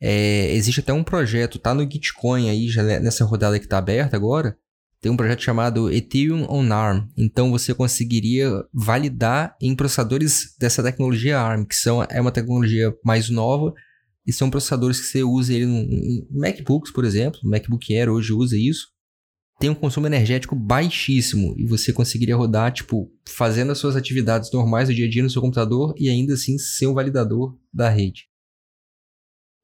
é, 0.05 0.53
existe 0.53 0.81
até 0.81 0.93
um 0.93 1.05
projeto, 1.05 1.61
tá 1.61 1.73
no 1.73 1.89
Gitcoin 1.89 2.51
aí, 2.51 2.69
já 2.69 2.83
nessa 2.83 3.25
rodada 3.25 3.57
que 3.57 3.67
está 3.67 3.79
aberta 3.79 4.17
agora, 4.17 4.59
tem 5.01 5.13
um 5.13 5.17
projeto 5.17 5.43
chamado 5.43 5.93
Ethereum 5.93 6.45
on 6.51 6.73
ARM. 6.73 7.07
Então 7.17 7.53
você 7.53 7.73
conseguiria 7.73 8.51
validar 8.75 9.57
em 9.61 9.77
processadores 9.77 10.57
dessa 10.59 10.83
tecnologia 10.83 11.39
ARM, 11.39 11.65
que 11.65 11.77
são, 11.77 12.03
é 12.11 12.21
uma 12.21 12.33
tecnologia 12.33 12.93
mais 13.05 13.31
nova 13.31 13.73
e 14.27 14.33
são 14.33 14.51
processadores 14.51 15.01
que 15.01 15.07
você 15.07 15.23
usa 15.23 15.55
ele 15.55 15.67
em 15.67 16.27
MacBooks, 16.33 16.93
por 16.93 17.05
exemplo, 17.05 17.39
o 17.45 17.49
MacBook 17.49 17.95
Air 17.97 18.11
hoje 18.11 18.33
usa 18.33 18.57
isso. 18.57 18.89
Tem 19.61 19.71
um 19.71 19.75
consumo 19.75 20.09
energético 20.09 20.57
baixíssimo 20.57 21.55
e 21.57 21.65
você 21.65 21.93
conseguiria 21.93 22.35
rodar, 22.35 22.73
tipo, 22.73 23.09
fazendo 23.29 23.71
as 23.71 23.79
suas 23.79 23.95
atividades 23.95 24.51
normais 24.53 24.89
do 24.89 24.95
dia 24.95 25.07
a 25.07 25.11
dia 25.11 25.23
no 25.23 25.31
seu 25.31 25.41
computador 25.41 25.95
e 25.97 26.09
ainda 26.09 26.35
assim 26.35 26.59
ser 26.59 26.89
um 26.89 26.95
validador 26.95 27.57
da 27.73 27.89
rede. 27.89 28.32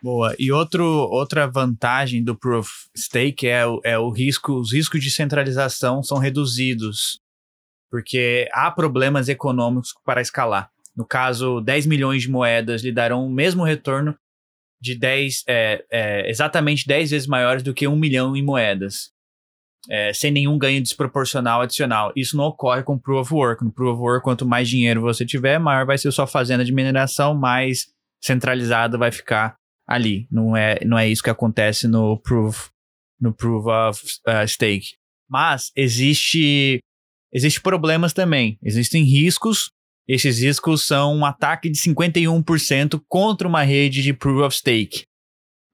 Boa. 0.02 0.34
E 0.38 0.52
outro, 0.52 0.84
outra 0.84 1.46
vantagem 1.46 2.22
do 2.22 2.36
Proof 2.36 2.68
Stake 2.96 3.48
é, 3.48 3.62
é 3.84 3.98
o 3.98 4.10
risco, 4.10 4.52
os 4.52 4.72
riscos 4.72 5.02
de 5.02 5.10
centralização 5.10 6.02
são 6.02 6.18
reduzidos, 6.18 7.20
porque 7.90 8.48
há 8.52 8.70
problemas 8.70 9.28
econômicos 9.28 9.92
para 10.04 10.20
escalar. 10.20 10.70
No 10.96 11.04
caso, 11.04 11.60
10 11.60 11.86
milhões 11.86 12.22
de 12.22 12.30
moedas 12.30 12.82
lhe 12.82 12.92
darão 12.92 13.26
o 13.26 13.30
mesmo 13.30 13.64
retorno 13.64 14.16
de 14.80 14.96
10, 14.96 15.44
é, 15.48 15.84
é, 15.90 16.30
exatamente 16.30 16.86
10 16.86 17.10
vezes 17.10 17.26
maiores 17.26 17.64
do 17.64 17.74
que 17.74 17.88
1 17.88 17.96
milhão 17.96 18.36
em 18.36 18.42
moedas, 18.42 19.10
é, 19.90 20.12
sem 20.12 20.30
nenhum 20.30 20.56
ganho 20.56 20.80
desproporcional 20.80 21.60
adicional. 21.60 22.12
Isso 22.14 22.36
não 22.36 22.44
ocorre 22.44 22.84
com 22.84 22.96
Proof 22.96 23.22
of 23.22 23.34
Work. 23.34 23.64
No 23.64 23.72
Proof 23.72 23.94
of 23.94 24.02
Work, 24.02 24.24
quanto 24.24 24.46
mais 24.46 24.68
dinheiro 24.68 25.00
você 25.00 25.26
tiver, 25.26 25.58
maior 25.58 25.84
vai 25.84 25.98
ser 25.98 26.12
sua 26.12 26.26
fazenda 26.26 26.64
de 26.64 26.72
mineração, 26.72 27.34
mais 27.34 27.88
centralizada 28.22 28.96
vai 28.96 29.10
ficar 29.10 29.57
ali. 29.88 30.28
Não 30.30 30.54
é, 30.54 30.78
não 30.84 30.98
é 30.98 31.08
isso 31.08 31.22
que 31.22 31.30
acontece 31.30 31.88
no 31.88 32.18
Proof, 32.18 32.68
no 33.18 33.32
proof 33.32 33.66
of 33.66 34.04
uh, 34.28 34.46
Stake. 34.46 34.96
Mas 35.28 35.72
existe, 35.74 36.78
existe 37.32 37.60
problemas 37.60 38.12
também. 38.12 38.58
Existem 38.62 39.02
riscos. 39.02 39.70
Esses 40.06 40.40
riscos 40.40 40.86
são 40.86 41.16
um 41.16 41.24
ataque 41.24 41.68
de 41.68 41.78
51% 41.78 43.00
contra 43.08 43.48
uma 43.48 43.62
rede 43.62 44.02
de 44.02 44.12
Proof 44.12 44.46
of 44.46 44.56
Stake. 44.56 45.04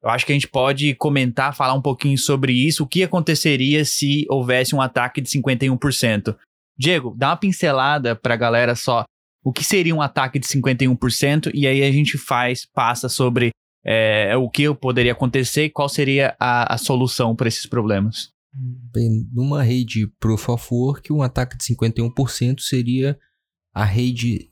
Eu 0.02 0.10
acho 0.10 0.26
que 0.26 0.32
a 0.32 0.34
gente 0.34 0.48
pode 0.48 0.94
comentar, 0.96 1.54
falar 1.54 1.74
um 1.74 1.80
pouquinho 1.80 2.18
sobre 2.18 2.52
isso. 2.52 2.84
O 2.84 2.86
que 2.86 3.02
aconteceria 3.02 3.84
se 3.84 4.26
houvesse 4.28 4.74
um 4.74 4.80
ataque 4.80 5.20
de 5.20 5.30
51%? 5.30 6.36
Diego, 6.76 7.14
dá 7.16 7.30
uma 7.30 7.36
pincelada 7.36 8.14
para 8.14 8.34
a 8.34 8.36
galera 8.36 8.74
só. 8.74 9.04
O 9.42 9.52
que 9.52 9.64
seria 9.64 9.94
um 9.94 10.02
ataque 10.02 10.38
de 10.38 10.46
51%? 10.46 11.50
E 11.54 11.66
aí 11.66 11.82
a 11.82 11.90
gente 11.90 12.18
faz, 12.18 12.66
passa 12.66 13.08
sobre 13.08 13.50
é, 13.84 14.36
o 14.36 14.48
que 14.48 14.72
poderia 14.74 15.12
acontecer 15.12 15.64
e 15.64 15.70
qual 15.70 15.88
seria 15.88 16.34
a, 16.40 16.74
a 16.74 16.78
solução 16.78 17.36
para 17.36 17.48
esses 17.48 17.66
problemas? 17.66 18.32
Bem, 18.52 19.28
numa 19.32 19.62
rede 19.62 20.06
Proof 20.20 20.48
of 20.48 20.68
Work, 20.70 21.12
um 21.12 21.22
ataque 21.22 21.56
de 21.56 21.64
51% 21.64 22.60
seria 22.60 23.18
a 23.74 23.84
rede 23.84 24.48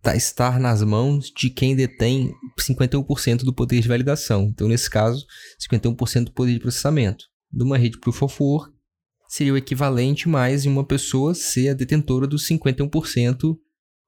tá, 0.00 0.16
estar 0.16 0.58
nas 0.58 0.82
mãos 0.82 1.30
de 1.30 1.50
quem 1.50 1.76
detém 1.76 2.32
51% 2.58 3.44
do 3.44 3.52
poder 3.52 3.80
de 3.80 3.88
validação. 3.88 4.44
Então, 4.44 4.66
nesse 4.66 4.88
caso, 4.88 5.26
51% 5.60 6.24
do 6.24 6.32
poder 6.32 6.54
de 6.54 6.60
processamento. 6.60 7.26
Numa 7.52 7.76
rede 7.76 7.98
Proof 7.98 8.22
of 8.22 8.42
Work, 8.42 8.74
seria 9.28 9.52
o 9.52 9.56
equivalente 9.56 10.28
mais 10.28 10.64
em 10.64 10.70
uma 10.70 10.84
pessoa 10.84 11.34
ser 11.34 11.68
a 11.68 11.74
detentora 11.74 12.26
dos 12.26 12.48
51% 12.48 13.56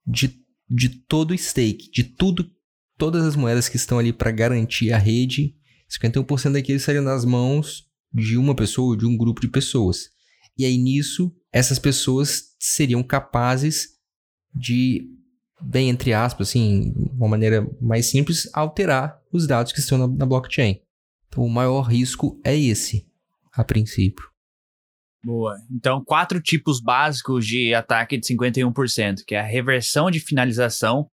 de, 0.06 0.38
de 0.68 0.88
todo 0.88 1.30
o 1.32 1.38
stake, 1.38 1.90
de 1.90 2.04
tudo 2.04 2.50
todas 2.96 3.24
as 3.24 3.36
moedas 3.36 3.68
que 3.68 3.76
estão 3.76 3.98
ali 3.98 4.12
para 4.12 4.30
garantir 4.30 4.92
a 4.92 4.98
rede, 4.98 5.54
51% 5.90 6.52
daqueles 6.52 6.82
estariam 6.82 7.04
nas 7.04 7.24
mãos 7.24 7.84
de 8.12 8.36
uma 8.36 8.54
pessoa 8.54 8.88
ou 8.88 8.96
de 8.96 9.06
um 9.06 9.16
grupo 9.16 9.40
de 9.40 9.48
pessoas. 9.48 10.10
E 10.56 10.64
aí 10.64 10.78
nisso, 10.78 11.34
essas 11.52 11.78
pessoas 11.78 12.54
seriam 12.58 13.02
capazes 13.02 13.88
de, 14.54 15.08
bem 15.60 15.88
entre 15.88 16.12
aspas, 16.12 16.48
assim, 16.48 16.92
uma 17.12 17.28
maneira 17.28 17.68
mais 17.80 18.06
simples, 18.06 18.48
alterar 18.52 19.20
os 19.32 19.46
dados 19.46 19.72
que 19.72 19.80
estão 19.80 19.98
na, 19.98 20.06
na 20.06 20.26
blockchain. 20.26 20.80
Então 21.28 21.44
o 21.44 21.50
maior 21.50 21.82
risco 21.82 22.40
é 22.44 22.56
esse, 22.56 23.08
a 23.52 23.64
princípio. 23.64 24.24
Boa. 25.24 25.56
Então, 25.70 26.04
quatro 26.04 26.40
tipos 26.40 26.80
básicos 26.80 27.46
de 27.46 27.74
ataque 27.74 28.18
de 28.18 28.26
51%, 28.26 29.24
que 29.26 29.34
é 29.34 29.40
a 29.40 29.44
reversão 29.44 30.10
de 30.10 30.20
finalização, 30.20 31.08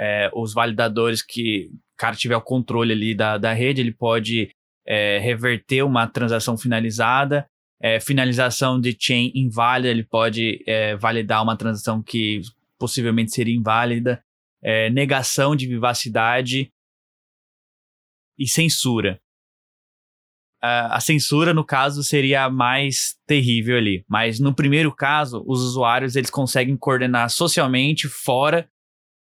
é, 0.00 0.30
os 0.34 0.54
validadores 0.54 1.22
que 1.22 1.68
o 1.70 1.96
cara 1.98 2.16
tiver 2.16 2.36
o 2.36 2.40
controle 2.40 2.92
ali 2.92 3.14
da, 3.14 3.36
da 3.36 3.52
rede, 3.52 3.82
ele 3.82 3.92
pode 3.92 4.50
é, 4.86 5.18
reverter 5.18 5.82
uma 5.82 6.06
transação 6.06 6.56
finalizada. 6.56 7.46
É, 7.82 8.00
finalização 8.00 8.80
de 8.80 8.96
chain 8.98 9.30
inválida, 9.34 9.88
ele 9.88 10.04
pode 10.04 10.62
é, 10.66 10.96
validar 10.96 11.42
uma 11.42 11.56
transação 11.56 12.02
que 12.02 12.40
possivelmente 12.78 13.32
seria 13.32 13.54
inválida. 13.54 14.24
É, 14.62 14.88
negação 14.88 15.54
de 15.54 15.66
vivacidade 15.66 16.72
e 18.38 18.48
censura. 18.48 19.20
a 20.62 21.00
censura, 21.00 21.52
no 21.52 21.64
caso, 21.64 22.02
seria 22.02 22.44
a 22.44 22.50
mais 22.50 23.16
terrível 23.26 23.76
ali. 23.76 24.04
Mas 24.08 24.40
no 24.40 24.54
primeiro 24.54 24.94
caso, 24.94 25.42
os 25.46 25.60
usuários 25.62 26.16
eles 26.16 26.30
conseguem 26.30 26.76
coordenar 26.76 27.28
socialmente 27.28 28.08
fora 28.08 28.68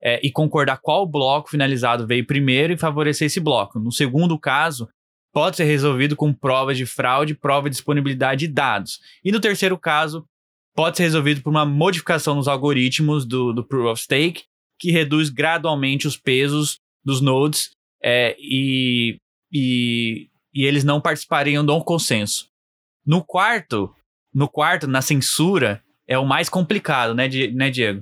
é, 0.01 0.19
e 0.25 0.31
concordar 0.31 0.79
qual 0.81 1.05
bloco 1.05 1.49
finalizado 1.49 2.07
veio 2.07 2.25
primeiro 2.25 2.73
e 2.73 2.77
favorecer 2.77 3.27
esse 3.27 3.39
bloco. 3.39 3.79
No 3.79 3.91
segundo 3.91 4.39
caso, 4.39 4.87
pode 5.33 5.57
ser 5.57 5.65
resolvido 5.65 6.15
com 6.15 6.33
provas 6.33 6.77
de 6.77 6.85
fraude, 6.85 7.35
prova 7.35 7.69
de 7.69 7.75
disponibilidade 7.75 8.47
de 8.47 8.53
dados. 8.53 8.99
E 9.23 9.31
no 9.31 9.39
terceiro 9.39 9.77
caso, 9.77 10.25
pode 10.75 10.97
ser 10.97 11.03
resolvido 11.03 11.41
por 11.41 11.49
uma 11.49 11.65
modificação 11.65 12.35
nos 12.35 12.47
algoritmos 12.47 13.25
do, 13.25 13.53
do 13.53 13.65
Proof 13.65 13.91
of 13.91 14.01
Stake, 14.01 14.43
que 14.79 14.91
reduz 14.91 15.29
gradualmente 15.29 16.07
os 16.07 16.15
pesos 16.15 16.79
dos 17.03 17.21
nodes 17.21 17.71
é, 18.01 18.35
e, 18.39 19.17
e, 19.51 20.29
e 20.53 20.65
eles 20.65 20.83
não 20.83 21.01
participariam 21.01 21.65
do 21.65 21.83
consenso. 21.83 22.47
No 23.05 23.23
quarto, 23.23 23.93
no 24.33 24.47
quarto, 24.47 24.87
na 24.87 25.01
censura, 25.01 25.83
é 26.07 26.17
o 26.17 26.25
mais 26.25 26.47
complicado, 26.47 27.13
né, 27.13 27.27
né 27.53 27.69
Diego? 27.69 27.99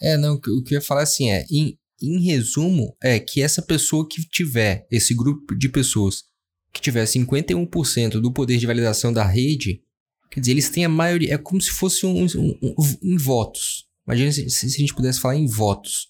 É, 0.00 0.16
não, 0.16 0.34
o 0.34 0.40
que 0.40 0.74
eu 0.74 0.78
ia 0.78 0.80
falar 0.80 1.02
assim 1.02 1.30
é, 1.30 1.44
em, 1.50 1.78
em 2.00 2.20
resumo, 2.24 2.96
é 3.02 3.18
que 3.18 3.42
essa 3.42 3.60
pessoa 3.60 4.06
que 4.08 4.22
tiver, 4.28 4.86
esse 4.90 5.14
grupo 5.14 5.56
de 5.56 5.68
pessoas 5.68 6.24
que 6.72 6.80
tiver 6.80 7.04
51% 7.04 8.20
do 8.20 8.32
poder 8.32 8.58
de 8.58 8.66
validação 8.66 9.12
da 9.12 9.24
rede, 9.24 9.82
quer 10.30 10.40
dizer, 10.40 10.52
eles 10.52 10.70
têm 10.70 10.84
a 10.84 10.88
maioria, 10.88 11.34
é 11.34 11.38
como 11.38 11.60
se 11.60 11.70
fosse 11.70 12.06
um, 12.06 12.24
um, 12.24 12.58
um, 12.62 12.74
em 13.02 13.16
votos. 13.16 13.86
Imagina 14.06 14.30
se, 14.30 14.48
se 14.48 14.66
a 14.66 14.68
gente 14.68 14.94
pudesse 14.94 15.20
falar 15.20 15.36
em 15.36 15.46
votos. 15.46 16.08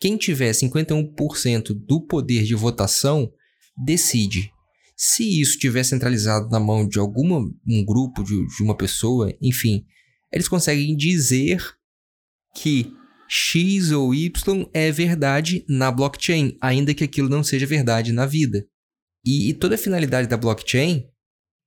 Quem 0.00 0.16
tiver 0.16 0.50
51% 0.52 1.74
do 1.74 2.00
poder 2.00 2.44
de 2.44 2.54
votação 2.54 3.30
decide. 3.76 4.50
Se 4.96 5.40
isso 5.40 5.52
estiver 5.52 5.84
centralizado 5.84 6.48
na 6.48 6.58
mão 6.58 6.86
de 6.86 6.98
alguma 6.98 7.38
um 7.66 7.84
grupo 7.84 8.22
de, 8.22 8.46
de 8.46 8.62
uma 8.62 8.76
pessoa, 8.76 9.34
enfim, 9.40 9.84
eles 10.32 10.48
conseguem 10.48 10.96
dizer 10.96 11.62
que 12.54 12.92
X 13.32 13.92
ou 13.92 14.12
Y 14.12 14.66
é 14.74 14.90
verdade 14.90 15.64
na 15.68 15.92
blockchain, 15.92 16.58
ainda 16.60 16.92
que 16.92 17.04
aquilo 17.04 17.28
não 17.28 17.44
seja 17.44 17.64
verdade 17.64 18.12
na 18.12 18.26
vida. 18.26 18.66
E, 19.24 19.50
e 19.50 19.54
toda 19.54 19.76
a 19.76 19.78
finalidade 19.78 20.26
da 20.26 20.36
blockchain 20.36 21.06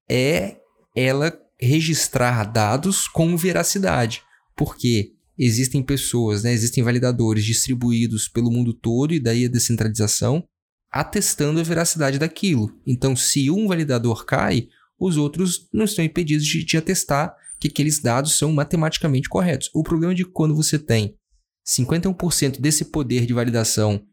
é 0.10 0.58
ela 0.94 1.34
registrar 1.58 2.44
dados 2.44 3.08
com 3.08 3.38
veracidade, 3.38 4.22
porque 4.58 5.14
existem 5.40 5.82
pessoas, 5.82 6.44
né, 6.44 6.52
existem 6.52 6.84
validadores 6.84 7.46
distribuídos 7.46 8.28
pelo 8.28 8.52
mundo 8.52 8.74
todo 8.74 9.14
e 9.14 9.20
daí 9.20 9.46
a 9.46 9.50
descentralização 9.50 10.44
atestando 10.92 11.62
a 11.62 11.64
veracidade 11.64 12.20
daquilo. 12.20 12.78
Então, 12.86 13.16
se 13.16 13.50
um 13.50 13.70
validador 13.70 14.26
cai, 14.26 14.68
os 15.00 15.16
outros 15.16 15.70
não 15.72 15.86
estão 15.86 16.04
impedidos 16.04 16.46
de, 16.46 16.66
de 16.66 16.76
atestar 16.76 17.34
que 17.58 17.70
aqueles 17.70 18.02
dados 18.02 18.38
são 18.38 18.52
matematicamente 18.52 19.30
corretos. 19.30 19.70
O 19.74 19.82
problema 19.82 20.12
é 20.12 20.16
de 20.16 20.26
quando 20.26 20.54
você 20.54 20.78
tem 20.78 21.18
51% 21.66 22.60
desse 22.60 22.86
poder 22.86 23.26
de 23.26 23.34
validação 23.34 24.06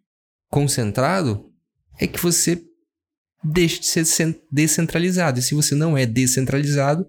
concentrado 0.48 1.50
é 1.98 2.06
que 2.06 2.20
você 2.20 2.62
deixa 3.42 3.80
de 3.80 3.86
ser 3.86 4.42
descentralizado. 4.50 5.38
E 5.38 5.42
se 5.42 5.54
você 5.54 5.74
não 5.74 5.96
é 5.96 6.06
descentralizado, 6.06 7.06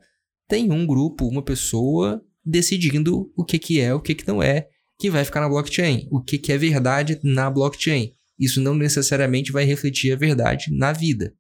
tem 0.48 0.72
um 0.72 0.86
grupo, 0.86 1.28
uma 1.28 1.44
pessoa 1.44 2.24
decidindo 2.44 3.32
o 3.36 3.46
que, 3.46 3.60
que 3.60 3.80
é, 3.80 3.94
o 3.94 4.02
que, 4.02 4.16
que 4.16 4.28
não 4.28 4.42
é, 4.42 4.68
que 4.98 5.10
vai 5.10 5.24
ficar 5.24 5.42
na 5.42 5.50
blockchain. 5.50 6.08
O 6.12 6.22
que, 6.22 6.38
que 6.38 6.52
é 6.52 6.58
verdade 6.58 7.20
na 7.24 7.50
blockchain. 7.50 8.14
Isso 8.38 8.60
não 8.60 8.74
necessariamente 8.74 9.52
vai 9.52 9.64
refletir 9.64 10.12
a 10.12 10.16
verdade 10.16 10.76
na 10.76 10.92
vida. 10.92 11.34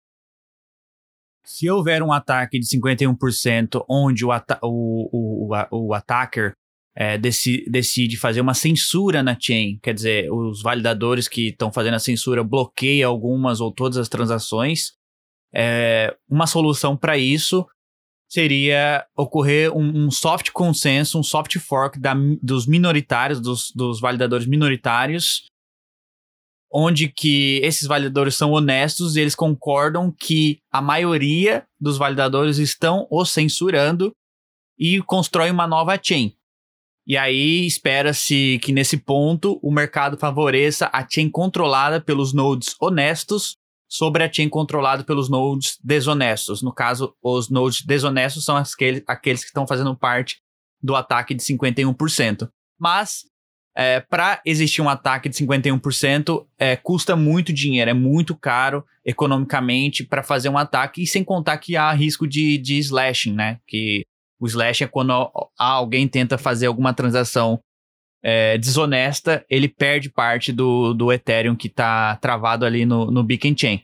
Se 1.43 1.69
houver 1.69 2.03
um 2.03 2.11
ataque 2.11 2.59
de 2.59 2.65
51% 2.67 3.83
onde 3.89 4.23
o, 4.23 4.29
o, 4.61 5.49
o, 5.49 5.87
o 5.87 5.93
attacker 5.93 6.53
é, 6.95 7.17
decide, 7.17 8.17
fazer 8.17 8.41
uma 8.41 8.53
censura 8.53 9.23
na 9.23 9.37
chain, 9.39 9.79
quer 9.81 9.93
dizer, 9.93 10.31
os 10.31 10.61
validadores 10.61 11.27
que 11.27 11.49
estão 11.49 11.71
fazendo 11.71 11.93
a 11.93 11.99
censura 11.99 12.43
bloqueiam 12.43 13.09
algumas 13.09 13.61
ou 13.61 13.71
todas 13.71 13.97
as 13.97 14.09
transações. 14.09 14.93
É, 15.53 16.15
uma 16.29 16.47
solução 16.47 16.95
para 16.95 17.17
isso 17.17 17.65
seria 18.29 19.05
ocorrer 19.15 19.75
um, 19.75 20.05
um, 20.05 20.11
soft 20.11 20.51
consenso, 20.51 21.19
um 21.19 21.23
soft 21.23 21.57
fork 21.59 21.99
da, 21.99 22.13
dos 22.41 22.65
minoritários, 22.65 23.41
dos, 23.41 23.71
dos 23.75 23.99
validadores 23.99 24.45
minoritários, 24.45 25.45
onde 26.71 27.09
que 27.09 27.59
esses 27.63 27.87
validadores 27.87 28.35
são 28.35 28.51
honestos 28.51 29.15
e 29.15 29.19
eles 29.19 29.35
concordam 29.35 30.13
que 30.17 30.59
a 30.71 30.81
maioria 30.81 31.65
dos 31.79 31.97
validadores 31.97 32.57
estão 32.57 33.05
o 33.11 33.25
censurando 33.25 34.13
e 34.79 35.01
constrói 35.01 35.51
uma 35.51 35.67
nova 35.67 35.99
chain. 36.01 36.33
E 37.11 37.17
aí 37.17 37.67
espera-se 37.67 38.57
que 38.63 38.71
nesse 38.71 38.95
ponto 38.95 39.59
o 39.61 39.69
mercado 39.69 40.17
favoreça 40.17 40.89
a 40.93 41.05
chain 41.05 41.29
controlada 41.29 41.99
pelos 41.99 42.31
nodes 42.31 42.73
honestos 42.79 43.57
sobre 43.85 44.23
a 44.23 44.31
chain 44.31 44.47
controlada 44.47 45.03
pelos 45.03 45.29
nodes 45.29 45.77
desonestos. 45.83 46.61
No 46.61 46.73
caso, 46.73 47.13
os 47.21 47.49
nodes 47.49 47.85
desonestos 47.85 48.45
são 48.45 48.55
aqueles, 48.55 49.03
aqueles 49.05 49.41
que 49.41 49.47
estão 49.47 49.67
fazendo 49.67 49.93
parte 49.93 50.37
do 50.81 50.95
ataque 50.95 51.33
de 51.33 51.43
51%. 51.43 52.49
Mas, 52.79 53.25
é, 53.75 53.99
para 53.99 54.41
existir 54.45 54.81
um 54.81 54.87
ataque 54.87 55.27
de 55.27 55.35
51%, 55.35 56.47
é, 56.57 56.77
custa 56.77 57.13
muito 57.13 57.51
dinheiro, 57.51 57.91
é 57.91 57.93
muito 57.93 58.37
caro 58.37 58.85
economicamente 59.03 60.05
para 60.05 60.23
fazer 60.23 60.47
um 60.47 60.57
ataque, 60.57 61.03
e 61.03 61.07
sem 61.07 61.25
contar 61.25 61.57
que 61.57 61.75
há 61.75 61.91
risco 61.91 62.25
de, 62.25 62.57
de 62.57 62.77
slashing, 62.77 63.33
né? 63.33 63.59
Que 63.67 64.05
o 64.41 64.47
slash 64.47 64.83
é 64.83 64.87
quando 64.87 65.13
alguém 65.55 66.07
tenta 66.07 66.35
fazer 66.35 66.65
alguma 66.65 66.95
transação 66.95 67.59
é, 68.23 68.57
desonesta, 68.57 69.45
ele 69.47 69.69
perde 69.69 70.09
parte 70.09 70.51
do, 70.51 70.95
do 70.95 71.11
Ethereum 71.11 71.55
que 71.55 71.67
está 71.67 72.15
travado 72.15 72.65
ali 72.65 72.83
no, 72.83 73.11
no 73.11 73.23
Beacon 73.23 73.55
Chain. 73.55 73.83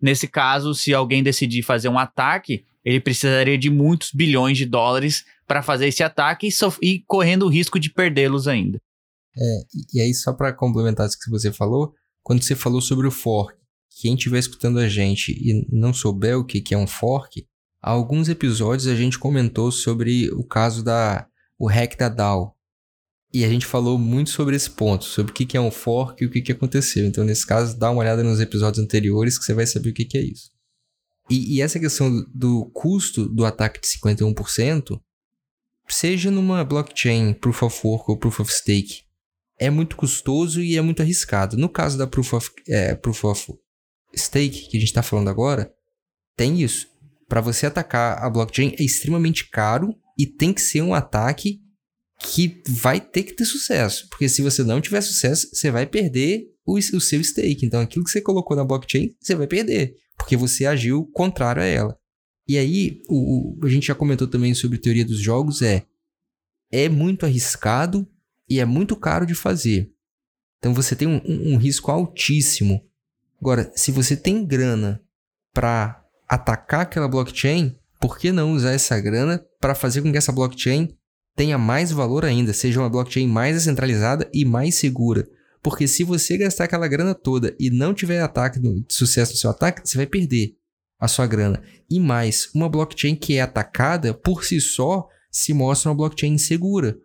Nesse 0.00 0.28
caso, 0.28 0.74
se 0.74 0.94
alguém 0.94 1.24
decidir 1.24 1.62
fazer 1.62 1.88
um 1.88 1.98
ataque, 1.98 2.64
ele 2.84 3.00
precisaria 3.00 3.58
de 3.58 3.68
muitos 3.68 4.12
bilhões 4.12 4.56
de 4.56 4.64
dólares 4.64 5.24
para 5.44 5.60
fazer 5.60 5.88
esse 5.88 6.04
ataque 6.04 6.48
e, 6.48 6.52
e 6.82 7.00
correndo 7.00 7.46
o 7.46 7.48
risco 7.48 7.80
de 7.80 7.90
perdê-los 7.90 8.46
ainda. 8.46 8.78
É, 9.36 9.58
e 9.92 10.00
aí, 10.00 10.14
só 10.14 10.32
para 10.32 10.52
complementar 10.52 11.06
isso 11.06 11.18
que 11.18 11.30
você 11.30 11.52
falou, 11.52 11.92
quando 12.22 12.44
você 12.44 12.54
falou 12.54 12.80
sobre 12.80 13.08
o 13.08 13.10
fork, 13.10 13.58
quem 14.00 14.14
estiver 14.14 14.38
escutando 14.38 14.78
a 14.78 14.88
gente 14.88 15.32
e 15.32 15.66
não 15.70 15.92
souber 15.92 16.38
o 16.38 16.44
que, 16.44 16.60
que 16.60 16.74
é 16.74 16.78
um 16.78 16.86
fork, 16.86 17.44
Há 17.86 17.90
alguns 17.90 18.28
episódios 18.28 18.88
a 18.88 18.96
gente 18.96 19.16
comentou 19.16 19.70
sobre 19.70 20.28
o 20.32 20.42
caso 20.42 20.82
da 20.82 21.24
o 21.56 21.68
hack 21.68 21.96
da 21.96 22.08
DAO. 22.08 22.52
E 23.32 23.44
a 23.44 23.48
gente 23.48 23.64
falou 23.64 23.96
muito 23.96 24.30
sobre 24.30 24.56
esse 24.56 24.68
ponto, 24.68 25.04
sobre 25.04 25.30
o 25.30 25.34
que 25.34 25.56
é 25.56 25.60
um 25.60 25.70
fork 25.70 26.20
e 26.20 26.26
o 26.26 26.30
que 26.30 26.50
aconteceu. 26.50 27.06
Então, 27.06 27.22
nesse 27.22 27.46
caso, 27.46 27.78
dá 27.78 27.88
uma 27.92 28.00
olhada 28.00 28.24
nos 28.24 28.40
episódios 28.40 28.84
anteriores 28.84 29.38
que 29.38 29.44
você 29.44 29.54
vai 29.54 29.68
saber 29.68 29.90
o 29.90 29.94
que 29.94 30.18
é 30.18 30.20
isso. 30.20 30.50
E, 31.30 31.54
e 31.54 31.62
essa 31.62 31.78
questão 31.78 32.26
do 32.34 32.66
custo 32.74 33.28
do 33.28 33.44
ataque 33.44 33.80
de 33.80 33.86
51%, 33.86 35.00
seja 35.86 36.28
numa 36.28 36.64
blockchain 36.64 37.34
Proof 37.34 37.62
of 37.62 37.86
Work 37.86 38.10
ou 38.10 38.16
Proof 38.16 38.40
of 38.40 38.52
Stake, 38.52 39.02
é 39.60 39.70
muito 39.70 39.94
custoso 39.94 40.60
e 40.60 40.76
é 40.76 40.82
muito 40.82 41.02
arriscado. 41.02 41.56
No 41.56 41.68
caso 41.68 41.96
da 41.96 42.08
Proof 42.08 42.32
of, 42.32 42.50
é, 42.66 42.96
proof 42.96 43.24
of 43.24 43.54
Stake, 44.16 44.70
que 44.70 44.76
a 44.76 44.80
gente 44.80 44.88
está 44.88 45.04
falando 45.04 45.28
agora, 45.28 45.72
tem 46.36 46.60
isso 46.60 46.95
para 47.28 47.40
você 47.40 47.66
atacar 47.66 48.22
a 48.22 48.30
blockchain 48.30 48.74
é 48.78 48.82
extremamente 48.82 49.48
caro 49.50 49.94
e 50.18 50.26
tem 50.26 50.52
que 50.52 50.60
ser 50.60 50.82
um 50.82 50.94
ataque 50.94 51.60
que 52.18 52.62
vai 52.68 53.00
ter 53.00 53.24
que 53.24 53.34
ter 53.34 53.44
sucesso. 53.44 54.08
Porque 54.08 54.28
se 54.28 54.42
você 54.42 54.62
não 54.62 54.80
tiver 54.80 55.00
sucesso, 55.00 55.48
você 55.52 55.70
vai 55.70 55.86
perder 55.86 56.44
o, 56.64 56.78
o 56.78 57.00
seu 57.00 57.22
stake. 57.22 57.66
Então, 57.66 57.80
aquilo 57.80 58.04
que 58.04 58.10
você 58.10 58.20
colocou 58.20 58.56
na 58.56 58.64
blockchain, 58.64 59.14
você 59.20 59.34
vai 59.34 59.46
perder. 59.46 59.94
Porque 60.16 60.36
você 60.36 60.64
agiu 60.64 61.04
contrário 61.12 61.62
a 61.62 61.66
ela. 61.66 61.98
E 62.48 62.56
aí, 62.56 63.02
o, 63.08 63.58
o, 63.60 63.66
a 63.66 63.68
gente 63.68 63.86
já 63.86 63.94
comentou 63.94 64.26
também 64.26 64.54
sobre 64.54 64.78
teoria 64.78 65.04
dos 65.04 65.20
jogos, 65.20 65.60
é 65.62 65.84
é 66.70 66.88
muito 66.88 67.24
arriscado 67.24 68.08
e 68.48 68.60
é 68.60 68.64
muito 68.64 68.96
caro 68.96 69.26
de 69.26 69.34
fazer. 69.34 69.90
Então 70.58 70.74
você 70.74 70.96
tem 70.96 71.06
um, 71.06 71.20
um, 71.24 71.54
um 71.54 71.56
risco 71.56 71.90
altíssimo. 71.90 72.84
Agora, 73.40 73.70
se 73.74 73.92
você 73.92 74.16
tem 74.16 74.44
grana 74.44 75.02
para 75.52 76.04
atacar 76.28 76.82
aquela 76.82 77.08
blockchain, 77.08 77.76
por 78.00 78.18
que 78.18 78.32
não 78.32 78.52
usar 78.52 78.72
essa 78.72 78.98
grana 79.00 79.44
para 79.60 79.74
fazer 79.74 80.02
com 80.02 80.10
que 80.10 80.18
essa 80.18 80.32
blockchain 80.32 80.96
tenha 81.34 81.58
mais 81.58 81.90
valor 81.90 82.24
ainda, 82.24 82.52
seja 82.52 82.80
uma 82.80 82.90
blockchain 82.90 83.26
mais 83.26 83.56
descentralizada 83.56 84.28
e 84.32 84.44
mais 84.44 84.74
segura? 84.76 85.28
Porque 85.62 85.88
se 85.88 86.04
você 86.04 86.36
gastar 86.36 86.64
aquela 86.64 86.86
grana 86.86 87.14
toda 87.14 87.54
e 87.58 87.70
não 87.70 87.92
tiver 87.92 88.20
ataque, 88.20 88.60
sucesso 88.88 89.32
no 89.32 89.38
seu 89.38 89.50
ataque, 89.50 89.82
você 89.84 89.96
vai 89.96 90.06
perder 90.06 90.56
a 90.98 91.08
sua 91.08 91.26
grana. 91.26 91.62
E 91.90 91.98
mais, 91.98 92.48
uma 92.54 92.68
blockchain 92.68 93.14
que 93.14 93.36
é 93.36 93.40
atacada 93.40 94.14
por 94.14 94.44
si 94.44 94.60
só 94.60 95.08
se 95.30 95.52
mostra 95.52 95.90
uma 95.90 95.96
blockchain 95.96 96.34
insegura. 96.34 96.96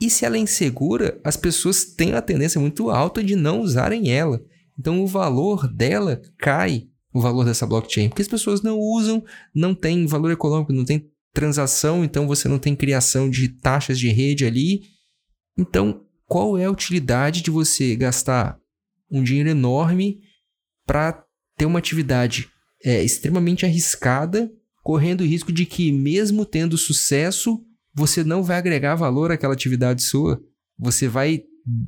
E 0.00 0.10
se 0.10 0.24
ela 0.24 0.36
é 0.36 0.40
insegura, 0.40 1.18
as 1.24 1.36
pessoas 1.36 1.84
têm 1.84 2.10
uma 2.10 2.22
tendência 2.22 2.60
muito 2.60 2.90
alta 2.90 3.22
de 3.22 3.36
não 3.36 3.60
usarem 3.60 4.12
ela. 4.12 4.44
Então 4.78 5.02
o 5.02 5.06
valor 5.06 5.66
dela 5.72 6.20
cai 6.38 6.88
o 7.14 7.20
valor 7.20 7.44
dessa 7.44 7.66
blockchain? 7.66 8.08
Porque 8.08 8.22
as 8.22 8.28
pessoas 8.28 8.60
não 8.60 8.78
usam, 8.78 9.24
não 9.54 9.74
tem 9.74 10.04
valor 10.06 10.32
econômico, 10.32 10.72
não 10.72 10.84
tem 10.84 11.08
transação, 11.32 12.04
então 12.04 12.26
você 12.26 12.48
não 12.48 12.58
tem 12.58 12.76
criação 12.76 13.30
de 13.30 13.48
taxas 13.48 13.98
de 13.98 14.08
rede 14.08 14.44
ali. 14.44 14.82
Então, 15.56 16.04
qual 16.26 16.58
é 16.58 16.64
a 16.64 16.70
utilidade 16.70 17.42
de 17.42 17.50
você 17.50 17.94
gastar 17.96 18.58
um 19.10 19.22
dinheiro 19.22 19.48
enorme 19.48 20.20
para 20.86 21.24
ter 21.56 21.66
uma 21.66 21.78
atividade 21.78 22.48
é, 22.84 23.02
extremamente 23.02 23.64
arriscada, 23.64 24.50
correndo 24.82 25.22
o 25.22 25.26
risco 25.26 25.52
de 25.52 25.64
que, 25.64 25.90
mesmo 25.92 26.44
tendo 26.44 26.76
sucesso, 26.76 27.64
você 27.94 28.24
não 28.24 28.42
vai 28.42 28.58
agregar 28.58 28.96
valor 28.96 29.30
àquela 29.30 29.54
atividade 29.54 30.02
sua? 30.02 30.42
Você 30.78 31.08
vai, 31.08 31.42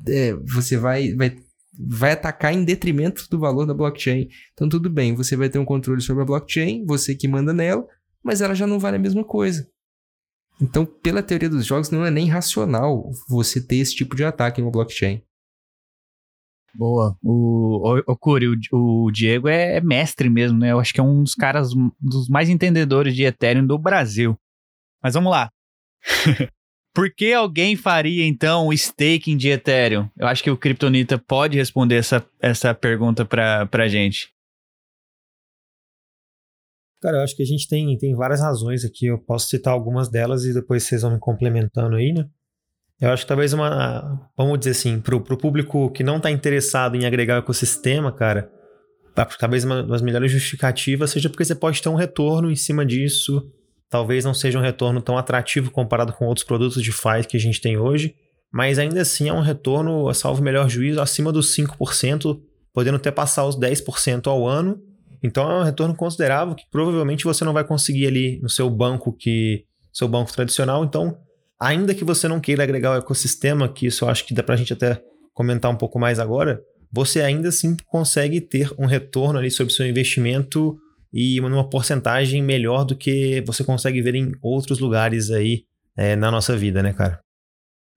é, 0.07 0.33
você 0.33 0.77
vai, 0.77 1.13
vai 1.13 1.37
vai 1.79 2.11
atacar 2.11 2.53
em 2.53 2.63
detrimento 2.63 3.27
do 3.29 3.39
valor 3.39 3.65
da 3.65 3.73
blockchain. 3.73 4.27
Então, 4.53 4.67
tudo 4.67 4.89
bem, 4.89 5.15
você 5.15 5.35
vai 5.35 5.49
ter 5.49 5.59
um 5.59 5.65
controle 5.65 6.01
sobre 6.01 6.23
a 6.23 6.25
blockchain, 6.25 6.85
você 6.85 7.15
que 7.15 7.27
manda 7.27 7.53
nela, 7.53 7.85
mas 8.23 8.41
ela 8.41 8.55
já 8.55 8.65
não 8.65 8.79
vale 8.79 8.97
a 8.97 8.99
mesma 8.99 9.23
coisa. 9.23 9.69
Então, 10.59 10.85
pela 10.85 11.21
teoria 11.21 11.49
dos 11.49 11.65
jogos, 11.65 11.91
não 11.91 12.05
é 12.05 12.09
nem 12.09 12.27
racional 12.27 13.09
você 13.29 13.61
ter 13.61 13.77
esse 13.77 13.95
tipo 13.95 14.15
de 14.15 14.23
ataque 14.23 14.61
no 14.61 14.71
blockchain. 14.71 15.21
Boa. 16.73 17.17
O, 17.23 17.97
o, 17.97 18.03
o 18.07 18.17
Curi, 18.17 18.47
o, 18.47 19.05
o 19.05 19.11
Diego 19.11 19.47
é, 19.47 19.77
é 19.77 19.81
mestre 19.81 20.29
mesmo, 20.29 20.59
né? 20.59 20.71
Eu 20.71 20.79
acho 20.79 20.93
que 20.93 20.99
é 20.99 21.03
um 21.03 21.23
dos 21.23 21.35
caras, 21.35 21.69
dos 21.99 22.27
mais 22.27 22.49
entendedores 22.49 23.15
de 23.15 23.23
Ethereum 23.23 23.65
do 23.65 23.77
Brasil. 23.77 24.37
Mas 25.01 25.13
vamos 25.13 25.31
lá. 25.31 25.51
Por 26.97 27.13
que 27.13 27.31
alguém 27.31 27.75
faria, 27.75 28.25
então, 28.25 28.65
o 28.65 28.73
staking 28.73 29.37
de 29.37 29.49
Ethereum? 29.49 30.09
Eu 30.17 30.25
acho 30.25 30.41
que 30.41 30.49
o 30.49 30.57
Kryptonita 30.57 31.15
pode 31.15 31.55
responder 31.55 31.93
essa, 31.93 32.25
essa 32.39 32.73
pergunta 32.73 33.23
pra, 33.23 33.67
pra 33.67 33.87
gente. 33.87 34.33
Cara, 36.99 37.17
eu 37.17 37.21
acho 37.21 37.35
que 37.35 37.43
a 37.43 37.45
gente 37.45 37.67
tem, 37.67 37.95
tem 37.99 38.15
várias 38.15 38.41
razões 38.41 38.83
aqui. 38.83 39.05
Eu 39.05 39.19
posso 39.19 39.47
citar 39.47 39.73
algumas 39.73 40.09
delas 40.09 40.43
e 40.43 40.51
depois 40.55 40.85
vocês 40.85 41.03
vão 41.03 41.11
me 41.11 41.19
complementando 41.19 41.97
aí, 41.97 42.11
né? 42.11 42.27
Eu 42.99 43.11
acho 43.11 43.25
que 43.25 43.27
talvez 43.27 43.53
uma. 43.53 44.27
Vamos 44.35 44.57
dizer 44.57 44.71
assim, 44.71 44.99
pro, 44.99 45.21
pro 45.21 45.37
público 45.37 45.91
que 45.91 46.03
não 46.03 46.17
está 46.17 46.31
interessado 46.31 46.95
em 46.95 47.05
agregar 47.05 47.35
o 47.35 47.43
ecossistema, 47.43 48.11
cara, 48.11 48.51
talvez 49.39 49.63
uma 49.63 49.83
das 49.83 50.01
melhores 50.01 50.31
justificativas 50.31 51.11
seja 51.11 51.29
porque 51.29 51.45
você 51.45 51.53
pode 51.53 51.79
ter 51.79 51.89
um 51.89 51.95
retorno 51.95 52.49
em 52.49 52.55
cima 52.55 52.83
disso 52.83 53.53
talvez 53.89 54.25
não 54.25 54.33
seja 54.33 54.57
um 54.57 54.61
retorno 54.61 55.01
tão 55.01 55.17
atrativo 55.17 55.71
comparado 55.71 56.13
com 56.13 56.25
outros 56.25 56.45
produtos 56.45 56.81
de 56.81 56.91
FI 56.91 57.27
que 57.27 57.37
a 57.37 57.39
gente 57.39 57.61
tem 57.61 57.77
hoje, 57.77 58.15
mas 58.51 58.79
ainda 58.79 59.01
assim 59.01 59.29
é 59.29 59.33
um 59.33 59.41
retorno, 59.41 60.13
salvo 60.13 60.41
melhor 60.41 60.69
juízo, 60.69 61.01
acima 61.01 61.31
dos 61.31 61.55
5%, 61.55 62.39
podendo 62.73 62.97
até 62.97 63.11
passar 63.11 63.45
os 63.45 63.57
10% 63.57 64.27
ao 64.27 64.47
ano. 64.47 64.81
Então 65.23 65.49
é 65.49 65.61
um 65.61 65.63
retorno 65.63 65.95
considerável 65.95 66.55
que 66.55 66.63
provavelmente 66.71 67.23
você 67.23 67.43
não 67.43 67.53
vai 67.53 67.63
conseguir 67.63 68.07
ali 68.07 68.39
no 68.41 68.49
seu 68.49 68.69
banco 68.69 69.11
que 69.11 69.65
seu 69.91 70.07
banco 70.07 70.31
tradicional. 70.31 70.83
Então, 70.83 71.17
ainda 71.59 71.93
que 71.95 72.03
você 72.03 72.27
não 72.27 72.39
queira 72.39 72.63
agregar 72.63 72.91
o 72.91 72.97
ecossistema, 72.97 73.67
que 73.67 73.87
isso 73.87 74.05
eu 74.05 74.09
acho 74.09 74.25
que 74.25 74.33
dá 74.33 74.43
para 74.43 74.53
a 74.53 74.57
gente 74.57 74.73
até 74.73 75.01
comentar 75.33 75.71
um 75.71 75.75
pouco 75.75 75.99
mais 75.99 76.19
agora, 76.19 76.61
você 76.91 77.21
ainda 77.21 77.49
assim 77.49 77.75
consegue 77.87 78.39
ter 78.39 78.71
um 78.77 78.85
retorno 78.85 79.39
ali 79.39 79.49
sobre 79.49 79.73
seu 79.73 79.87
investimento 79.87 80.77
e 81.19 81.41
numa 81.41 81.67
porcentagem 81.67 82.43
melhor 82.43 82.85
do 82.85 82.95
que 82.95 83.41
você 83.41 83.63
consegue 83.63 84.03
ver 84.03 84.13
em 84.13 84.33
outros 84.39 84.77
lugares 84.77 85.31
aí 85.31 85.63
é, 85.97 86.15
na 86.15 86.29
nossa 86.29 86.55
vida, 86.55 86.83
né, 86.83 86.93
cara? 86.93 87.19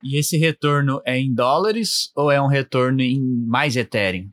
E 0.02 0.18
esse 0.18 0.38
retorno 0.38 1.02
é 1.04 1.18
em 1.18 1.34
dólares 1.34 2.10
ou 2.16 2.30
é 2.30 2.40
um 2.40 2.46
retorno 2.46 3.02
em 3.02 3.20
mais 3.46 3.76
Ethereum? 3.76 4.30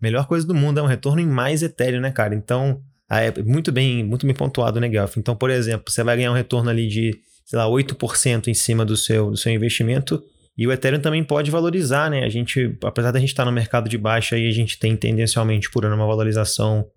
Melhor 0.00 0.26
coisa 0.26 0.46
do 0.46 0.54
mundo 0.54 0.80
é 0.80 0.82
um 0.82 0.86
retorno 0.86 1.20
em 1.20 1.26
mais 1.26 1.62
Ethereum, 1.62 2.00
né, 2.00 2.10
cara? 2.10 2.34
Então, 2.34 2.80
é 3.10 3.42
muito 3.42 3.70
bem, 3.70 4.02
muito 4.02 4.24
bem 4.24 4.34
pontuado, 4.34 4.80
né, 4.80 4.88
Guelph? 4.88 5.18
Então, 5.18 5.36
por 5.36 5.50
exemplo, 5.50 5.92
você 5.92 6.02
vai 6.02 6.16
ganhar 6.16 6.30
um 6.30 6.34
retorno 6.34 6.70
ali 6.70 6.88
de, 6.88 7.20
sei 7.44 7.58
lá, 7.58 7.66
8% 7.66 8.48
em 8.48 8.54
cima 8.54 8.82
do 8.82 8.96
seu, 8.96 9.30
do 9.30 9.36
seu 9.36 9.52
investimento 9.52 10.24
e 10.56 10.66
o 10.66 10.72
Ethereum 10.72 11.00
também 11.00 11.22
pode 11.22 11.50
valorizar, 11.50 12.10
né? 12.10 12.24
A 12.24 12.30
gente, 12.30 12.78
apesar 12.82 13.10
da 13.10 13.20
gente 13.20 13.28
estar 13.28 13.44
no 13.44 13.52
mercado 13.52 13.90
de 13.90 13.98
baixa 13.98 14.36
aí, 14.36 14.48
a 14.48 14.52
gente 14.52 14.78
tem 14.78 14.96
tendencialmente 14.96 15.70
por 15.70 15.84
ano 15.84 15.96
uma 15.96 16.06
valorização 16.06 16.88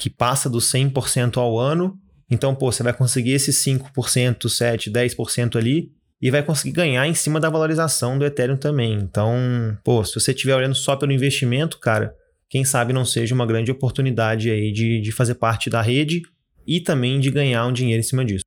que 0.00 0.08
passa 0.08 0.48
dos 0.48 0.64
100% 0.72 1.36
ao 1.36 1.58
ano. 1.58 2.00
Então, 2.30 2.54
pô, 2.54 2.72
você 2.72 2.82
vai 2.82 2.94
conseguir 2.94 3.32
esses 3.32 3.62
5%, 3.62 4.46
7%, 4.46 4.90
10% 4.90 5.56
ali 5.56 5.92
e 6.22 6.30
vai 6.30 6.42
conseguir 6.42 6.72
ganhar 6.72 7.06
em 7.06 7.12
cima 7.12 7.38
da 7.38 7.50
valorização 7.50 8.18
do 8.18 8.24
Ethereum 8.24 8.56
também. 8.56 8.94
Então, 8.94 9.36
pô, 9.84 10.02
se 10.02 10.14
você 10.14 10.32
estiver 10.32 10.56
olhando 10.56 10.74
só 10.74 10.96
pelo 10.96 11.12
investimento, 11.12 11.78
cara, 11.78 12.16
quem 12.48 12.64
sabe 12.64 12.94
não 12.94 13.04
seja 13.04 13.34
uma 13.34 13.44
grande 13.44 13.70
oportunidade 13.70 14.50
aí 14.50 14.72
de, 14.72 15.02
de 15.02 15.12
fazer 15.12 15.34
parte 15.34 15.68
da 15.68 15.82
rede 15.82 16.22
e 16.66 16.80
também 16.80 17.20
de 17.20 17.30
ganhar 17.30 17.66
um 17.66 17.72
dinheiro 17.72 18.00
em 18.00 18.04
cima 18.04 18.24
disso. 18.24 18.44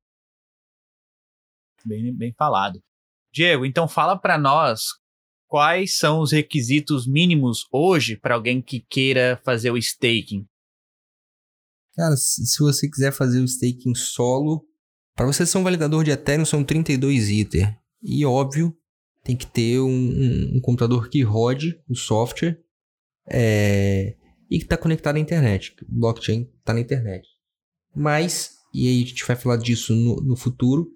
Bem, 1.84 2.12
bem 2.12 2.34
falado. 2.36 2.80
Diego, 3.32 3.64
então 3.64 3.86
fala 3.86 4.18
para 4.18 4.36
nós 4.36 4.82
quais 5.46 5.96
são 5.96 6.20
os 6.20 6.32
requisitos 6.32 7.06
mínimos 7.06 7.64
hoje 7.70 8.16
para 8.16 8.34
alguém 8.34 8.60
que 8.60 8.80
queira 8.80 9.40
fazer 9.44 9.70
o 9.70 9.76
staking. 9.76 10.44
Cara, 11.96 12.16
se 12.16 12.58
você 12.58 12.88
quiser 12.88 13.12
fazer 13.12 13.40
o 13.40 13.44
staking 13.44 13.94
solo, 13.94 14.66
para 15.14 15.26
você 15.26 15.46
ser 15.46 15.58
um 15.58 15.62
validador 15.62 16.02
de 16.02 16.10
Ethereum 16.10 16.44
são 16.44 16.64
32 16.64 17.30
Ether. 17.30 17.78
E 18.02 18.24
óbvio, 18.26 18.76
tem 19.22 19.36
que 19.36 19.46
ter 19.46 19.80
um, 19.80 19.88
um, 19.88 20.56
um 20.56 20.60
computador 20.60 21.08
que 21.08 21.22
rode 21.22 21.80
o 21.88 21.94
software 21.94 22.58
é, 23.30 24.16
e 24.50 24.58
que 24.58 24.64
está 24.64 24.76
conectado 24.76 25.16
à 25.16 25.20
internet. 25.20 25.74
Blockchain 25.88 26.50
está 26.58 26.74
na 26.74 26.80
internet. 26.80 27.26
Mas, 27.94 28.56
e 28.74 28.88
aí 28.88 29.02
a 29.02 29.06
gente 29.06 29.24
vai 29.24 29.36
falar 29.36 29.56
disso 29.56 29.94
no, 29.94 30.16
no 30.16 30.36
futuro, 30.36 30.88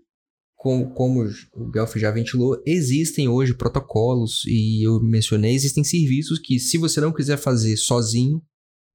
como, 0.57 0.93
como 0.93 1.25
o 1.55 1.71
Guelph 1.71 1.95
já 1.97 2.11
ventilou, 2.11 2.61
existem 2.67 3.29
hoje 3.29 3.55
protocolos, 3.55 4.43
e 4.45 4.85
eu 4.85 5.01
mencionei, 5.01 5.55
existem 5.55 5.85
serviços 5.85 6.41
que 6.41 6.59
se 6.59 6.77
você 6.77 7.01
não 7.01 7.13
quiser 7.13 7.39
fazer 7.39 7.77
sozinho, 7.77 8.43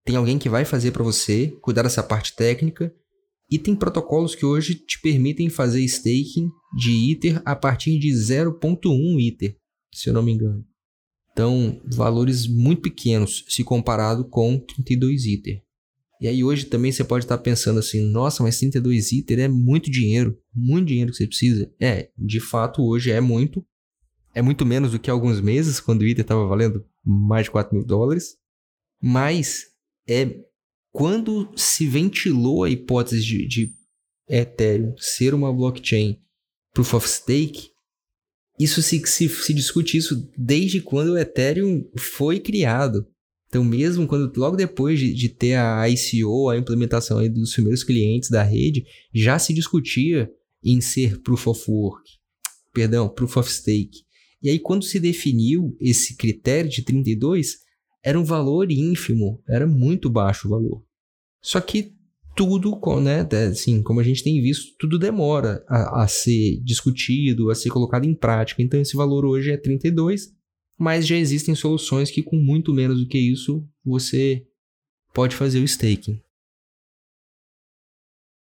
tem 0.06 0.16
alguém 0.16 0.38
que 0.38 0.50
vai 0.50 0.66
fazer 0.66 0.92
para 0.92 1.04
você, 1.04 1.56
cuidar 1.62 1.84
dessa 1.84 2.04
parte 2.04 2.36
técnica, 2.36 2.94
e 3.50 3.60
tem 3.60 3.76
protocolos 3.76 4.36
que 4.36 4.46
hoje 4.46 4.76
te 4.76 5.00
permitem 5.02 5.50
fazer 5.50 5.82
staking 5.82 6.50
de 6.76 7.12
Ether 7.12 7.42
a 7.46 7.56
partir 7.56 8.00
de 8.00 8.10
0.1 8.10 9.22
Ether, 9.22 9.58
se 9.94 10.10
eu 10.10 10.14
não 10.14 10.24
me 10.24 10.32
engano. 10.32 10.66
Então, 11.32 11.82
valores 11.86 12.48
muito 12.48 12.82
pequenos 12.82 13.44
se 13.48 13.64
comparado 13.64 14.28
com 14.28 14.60
32 14.60 15.26
Ether. 15.26 15.64
E 16.22 16.28
aí 16.28 16.44
hoje 16.44 16.66
também 16.66 16.92
você 16.92 17.04
pode 17.04 17.26
estar 17.26 17.38
pensando 17.40 17.80
assim, 17.80 18.00
nossa, 18.10 18.42
mas 18.44 18.58
32 18.58 19.12
Ether 19.12 19.40
é 19.40 19.48
muito 19.48 19.92
dinheiro, 19.92 20.40
muito 20.56 20.88
dinheiro 20.88 21.12
que 21.12 21.18
você 21.18 21.28
precisa. 21.28 21.72
É, 21.80 22.10
de 22.18 22.40
fato 22.40 22.82
hoje 22.82 23.12
é 23.12 23.20
muito. 23.20 23.66
É 24.34 24.42
muito 24.42 24.66
menos 24.66 24.92
do 24.92 25.00
que 25.00 25.12
alguns 25.12 25.42
meses, 25.42 25.80
quando 25.80 26.02
o 26.02 26.08
Ether 26.08 26.24
estava 26.24 26.48
valendo 26.48 26.86
mais 27.06 27.46
de 27.46 27.52
4 27.52 27.76
mil 27.76 27.86
dólares. 27.86 28.36
Mas 29.02 29.73
é 30.08 30.30
quando 30.92 31.52
se 31.56 31.88
ventilou 31.88 32.64
a 32.64 32.70
hipótese 32.70 33.24
de, 33.24 33.48
de 33.48 33.74
Ethereum 34.30 34.96
ser 34.98 35.34
uma 35.34 35.52
blockchain 35.52 36.20
proof 36.74 36.94
of 36.94 37.08
stake, 37.08 37.70
isso 38.60 38.82
se, 38.82 39.02
se, 39.06 39.28
se 39.28 39.54
discute 39.54 39.98
isso 39.98 40.30
desde 40.38 40.82
quando 40.82 41.14
o 41.14 41.18
Ethereum 41.18 41.84
foi 41.98 42.40
criado. 42.40 43.08
Então, 43.48 43.64
mesmo 43.64 44.08
quando 44.08 44.32
logo 44.38 44.56
depois 44.56 45.00
de, 45.00 45.14
de 45.14 45.30
ter 45.30 45.56
a 45.56 45.88
ICO, 45.90 46.50
a 46.50 46.58
implementação 46.58 47.28
dos 47.30 47.54
primeiros 47.54 47.84
clientes 47.84 48.30
da 48.30 48.44
rede, 48.44 48.84
já 49.14 49.38
se 49.38 49.54
discutia 49.54 50.30
em 50.64 50.82
ser 50.82 51.22
proof 51.22 51.48
of 51.48 51.64
work, 51.70 52.04
perdão, 52.74 53.10
proof 53.10 53.38
of 53.38 53.52
stake. 53.52 54.04
E 54.42 54.50
aí, 54.50 54.60
quando 54.60 54.84
se 54.84 55.00
definiu 55.00 55.76
esse 55.80 56.16
critério 56.16 56.70
de 56.70 56.82
32, 56.82 57.60
era 58.04 58.20
um 58.20 58.24
valor 58.24 58.70
ínfimo, 58.70 59.42
era 59.48 59.66
muito 59.66 60.10
baixo 60.10 60.48
o 60.48 60.52
valor. 60.52 60.84
Só 61.42 61.62
que 61.62 61.94
tudo, 62.36 62.80
né, 63.02 63.28
assim, 63.50 63.82
como 63.82 64.00
a 64.00 64.04
gente 64.04 64.24
tem 64.24 64.42
visto, 64.42 64.76
tudo 64.78 65.00
demora 65.00 65.64
a, 65.70 66.04
a, 66.04 66.08
ser 66.08 66.60
discutido, 66.64 67.50
a 67.50 67.56
ser 67.56 67.70
colocado 67.70 68.06
em 68.06 68.14
prática. 68.14 68.62
Então 68.62 68.80
esse 68.80 68.96
valor 68.96 69.24
hoje 69.24 69.52
é 69.52 69.58
32, 69.58 70.34
mas 70.78 71.08
já 71.08 71.16
existem 71.16 71.56
soluções 71.56 72.10
que 72.12 72.24
com 72.24 72.36
muito 72.36 72.74
menos 72.74 73.00
do 73.00 73.08
que 73.08 73.18
isso 73.18 73.66
você 73.86 74.46
pode 75.14 75.36
fazer 75.36 75.60
o 75.60 75.64
staking. 75.64 76.20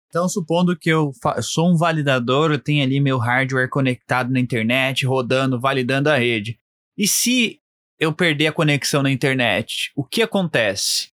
Então, 0.07 0.27
supondo 0.27 0.77
que 0.77 0.89
eu 0.89 1.13
sou 1.41 1.71
um 1.71 1.77
validador, 1.77 2.51
eu 2.51 2.59
tenho 2.59 2.83
ali 2.83 2.99
meu 2.99 3.17
hardware 3.17 3.69
conectado 3.69 4.29
na 4.29 4.41
internet, 4.41 5.05
rodando, 5.05 5.57
validando 5.57 6.09
a 6.09 6.17
rede. 6.17 6.59
E 6.97 7.07
se 7.07 7.60
eu 8.01 8.11
perder 8.11 8.47
a 8.47 8.51
conexão 8.51 9.03
na 9.03 9.11
internet, 9.11 9.91
o 9.95 10.03
que 10.03 10.23
acontece? 10.23 11.09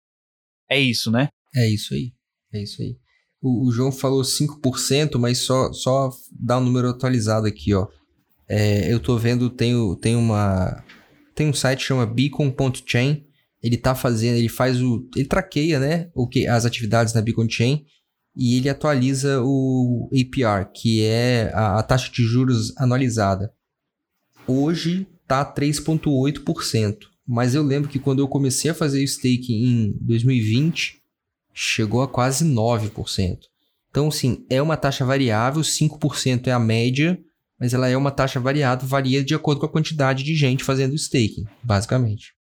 É 0.70 0.80
isso, 0.80 1.10
né? 1.10 1.28
É 1.54 1.68
isso 1.68 1.92
aí. 1.92 2.14
É 2.54 2.62
isso 2.62 2.80
aí. 2.80 2.96
O, 3.42 3.68
o 3.68 3.72
João 3.72 3.92
falou 3.92 4.22
5%, 4.22 5.18
mas 5.18 5.40
só, 5.40 5.70
só 5.70 6.08
dá 6.32 6.56
um 6.56 6.64
número 6.64 6.88
atualizado 6.88 7.46
aqui, 7.46 7.74
ó. 7.74 7.86
É, 8.48 8.90
eu 8.90 8.98
tô 8.98 9.18
vendo, 9.18 9.50
tem, 9.50 9.74
tem 10.00 10.16
uma. 10.16 10.82
Tem 11.34 11.46
um 11.46 11.52
site 11.52 11.80
que 11.80 11.84
chama 11.84 12.06
beacon.chain 12.06 13.25
ele 13.66 13.76
tá 13.76 13.94
fazendo, 13.94 14.36
ele 14.36 14.48
faz 14.48 14.80
o, 14.80 15.08
ele 15.14 15.26
traqueia, 15.26 15.78
né, 15.78 16.10
o 16.14 16.26
que 16.28 16.46
as 16.46 16.64
atividades 16.64 17.12
na 17.12 17.20
Beacon 17.20 17.48
Chain 17.48 17.84
e 18.36 18.56
ele 18.58 18.68
atualiza 18.68 19.40
o 19.42 20.10
APR, 20.12 20.70
que 20.74 21.02
é 21.02 21.50
a, 21.54 21.78
a 21.78 21.82
taxa 21.82 22.12
de 22.12 22.22
juros 22.22 22.76
anualizada. 22.76 23.50
Hoje 24.46 25.06
tá 25.26 25.44
3.8%, 25.44 26.98
mas 27.26 27.54
eu 27.54 27.62
lembro 27.62 27.88
que 27.88 27.98
quando 27.98 28.20
eu 28.20 28.28
comecei 28.28 28.70
a 28.70 28.74
fazer 28.74 29.00
o 29.00 29.04
staking 29.04 29.64
em 29.64 29.98
2020, 30.02 31.00
chegou 31.54 32.02
a 32.02 32.08
quase 32.08 32.44
9%. 32.44 33.38
Então, 33.90 34.10
sim, 34.10 34.44
é 34.50 34.60
uma 34.60 34.76
taxa 34.76 35.06
variável, 35.06 35.62
5% 35.62 36.48
é 36.48 36.52
a 36.52 36.58
média, 36.58 37.18
mas 37.58 37.72
ela 37.72 37.88
é 37.88 37.96
uma 37.96 38.10
taxa 38.10 38.38
variável, 38.38 38.86
varia 38.86 39.24
de 39.24 39.34
acordo 39.34 39.60
com 39.60 39.66
a 39.66 39.72
quantidade 39.72 40.22
de 40.22 40.34
gente 40.34 40.62
fazendo 40.62 40.94
staking, 40.94 41.46
basicamente. 41.62 42.35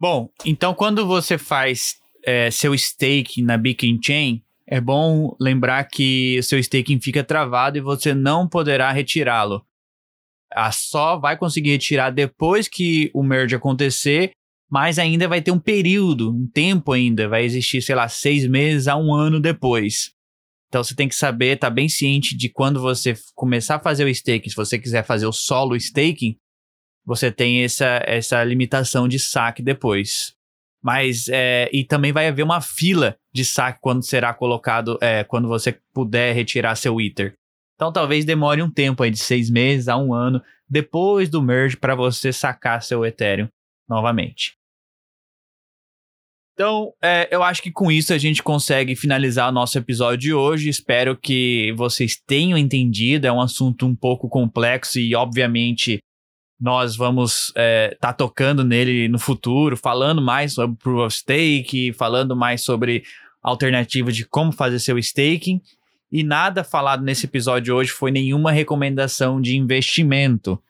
Bom, 0.00 0.30
então 0.46 0.72
quando 0.72 1.06
você 1.06 1.36
faz 1.36 1.96
é, 2.24 2.50
seu 2.50 2.76
stake 2.76 3.42
na 3.42 3.58
Beacon 3.58 3.98
Chain, 4.02 4.42
é 4.66 4.80
bom 4.80 5.36
lembrar 5.38 5.84
que 5.84 6.40
seu 6.42 6.58
staking 6.58 7.00
fica 7.00 7.22
travado 7.22 7.76
e 7.76 7.82
você 7.82 8.14
não 8.14 8.48
poderá 8.48 8.90
retirá-lo. 8.92 9.62
A 10.52 10.72
só 10.72 11.18
vai 11.18 11.36
conseguir 11.36 11.72
retirar 11.72 12.10
depois 12.10 12.66
que 12.66 13.10
o 13.12 13.22
merge 13.22 13.54
acontecer, 13.54 14.30
mas 14.70 14.98
ainda 14.98 15.28
vai 15.28 15.42
ter 15.42 15.50
um 15.50 15.58
período, 15.58 16.30
um 16.30 16.46
tempo 16.46 16.92
ainda, 16.92 17.28
vai 17.28 17.44
existir, 17.44 17.82
sei 17.82 17.94
lá, 17.94 18.08
seis 18.08 18.46
meses 18.46 18.88
a 18.88 18.96
um 18.96 19.12
ano 19.12 19.38
depois. 19.38 20.12
Então 20.68 20.82
você 20.82 20.94
tem 20.94 21.08
que 21.08 21.14
saber, 21.14 21.58
tá 21.58 21.68
bem 21.68 21.88
ciente 21.88 22.36
de 22.36 22.48
quando 22.48 22.80
você 22.80 23.14
começar 23.34 23.76
a 23.76 23.80
fazer 23.80 24.04
o 24.04 24.08
staking, 24.08 24.48
se 24.48 24.56
você 24.56 24.78
quiser 24.78 25.04
fazer 25.04 25.26
o 25.26 25.32
solo 25.32 25.76
staking, 25.76 26.36
você 27.10 27.32
tem 27.32 27.64
essa, 27.64 28.00
essa 28.06 28.44
limitação 28.44 29.08
de 29.08 29.18
saque 29.18 29.60
depois. 29.60 30.32
Mas, 30.80 31.28
é, 31.28 31.68
e 31.72 31.84
também 31.84 32.12
vai 32.12 32.28
haver 32.28 32.44
uma 32.44 32.60
fila 32.60 33.16
de 33.34 33.44
saque 33.44 33.80
quando 33.82 34.04
será 34.04 34.32
colocado, 34.32 34.96
é, 35.02 35.24
quando 35.24 35.48
você 35.48 35.76
puder 35.92 36.32
retirar 36.32 36.76
seu 36.76 37.00
Ether. 37.00 37.34
Então 37.74 37.92
talvez 37.92 38.24
demore 38.24 38.62
um 38.62 38.70
tempo 38.70 39.02
aí 39.02 39.10
de 39.10 39.18
seis 39.18 39.50
meses 39.50 39.88
a 39.88 39.96
um 39.96 40.14
ano 40.14 40.40
depois 40.68 41.28
do 41.28 41.42
merge 41.42 41.76
para 41.76 41.96
você 41.96 42.32
sacar 42.32 42.80
seu 42.80 43.04
Ethereum 43.04 43.48
novamente. 43.88 44.52
Então, 46.54 46.92
é, 47.02 47.26
eu 47.34 47.42
acho 47.42 47.60
que 47.60 47.72
com 47.72 47.90
isso 47.90 48.14
a 48.14 48.18
gente 48.18 48.40
consegue 48.40 48.94
finalizar 48.94 49.48
o 49.48 49.52
nosso 49.52 49.76
episódio 49.78 50.18
de 50.18 50.32
hoje. 50.34 50.68
Espero 50.68 51.16
que 51.16 51.72
vocês 51.76 52.20
tenham 52.24 52.56
entendido. 52.56 53.26
É 53.26 53.32
um 53.32 53.40
assunto 53.40 53.84
um 53.86 53.96
pouco 53.96 54.28
complexo 54.28 55.00
e, 55.00 55.14
obviamente, 55.14 56.00
nós 56.60 56.94
vamos 56.94 57.48
estar 57.48 57.60
é, 57.60 57.96
tá 57.98 58.12
tocando 58.12 58.62
nele 58.62 59.08
no 59.08 59.18
futuro, 59.18 59.76
falando 59.76 60.20
mais 60.20 60.52
sobre 60.52 60.76
Proof 60.76 61.06
of 61.06 61.16
Stake, 61.16 61.92
falando 61.94 62.36
mais 62.36 62.62
sobre 62.62 63.02
alternativas 63.42 64.14
de 64.14 64.26
como 64.26 64.52
fazer 64.52 64.78
seu 64.78 64.98
staking. 64.98 65.60
E 66.12 66.22
nada 66.22 66.62
falado 66.62 67.02
nesse 67.02 67.26
episódio 67.26 67.74
hoje 67.74 67.90
foi 67.90 68.10
nenhuma 68.10 68.52
recomendação 68.52 69.40
de 69.40 69.56
investimento. 69.56 70.60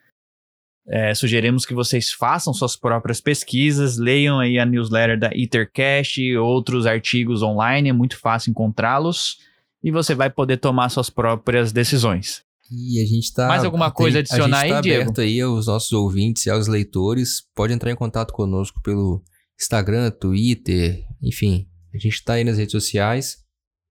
É, 0.86 1.14
sugerimos 1.14 1.66
que 1.66 1.74
vocês 1.74 2.12
façam 2.12 2.53
suas 2.53 2.76
próprias 2.76 3.20
pesquisas, 3.20 3.97
leiam 3.97 4.38
aí 4.38 4.59
a 4.59 4.66
newsletter 4.66 5.18
da 5.18 5.30
Ethercash 5.32 6.18
e 6.18 6.36
outros 6.36 6.86
artigos 6.86 7.43
online, 7.43 7.88
é 7.88 7.93
muito 7.93 8.18
fácil 8.18 8.51
encontrá-los 8.51 9.38
e 9.82 9.91
você 9.91 10.14
vai 10.14 10.30
poder 10.30 10.59
tomar 10.59 10.88
suas 10.88 11.09
próprias 11.09 11.72
decisões. 11.72 12.45
E 12.71 13.03
a 13.03 13.07
gente 13.07 13.33
tá. 13.33 13.49
Mais 13.49 13.64
alguma 13.64 13.91
coisa 13.91 14.18
a 14.18 14.21
adicionar 14.21 14.59
a 14.59 14.61
gente 14.62 14.71
tá 14.71 14.77
aí, 14.77 14.83
Diego? 14.83 15.03
aberto 15.03 15.21
aí 15.21 15.41
aos 15.41 15.66
nossos 15.66 15.93
ouvintes 15.93 16.47
e 16.47 16.51
aos 16.51 16.66
leitores. 16.66 17.43
Pode 17.55 17.73
entrar 17.73 17.91
em 17.91 17.97
contato 17.97 18.33
conosco 18.33 18.81
pelo 18.83 19.23
Instagram, 19.61 20.11
Twitter, 20.11 21.05
enfim. 21.23 21.66
A 21.93 21.99
gente 21.99 22.14
está 22.14 22.35
aí 22.35 22.45
nas 22.45 22.59
redes 22.59 22.73
sociais. 22.73 23.39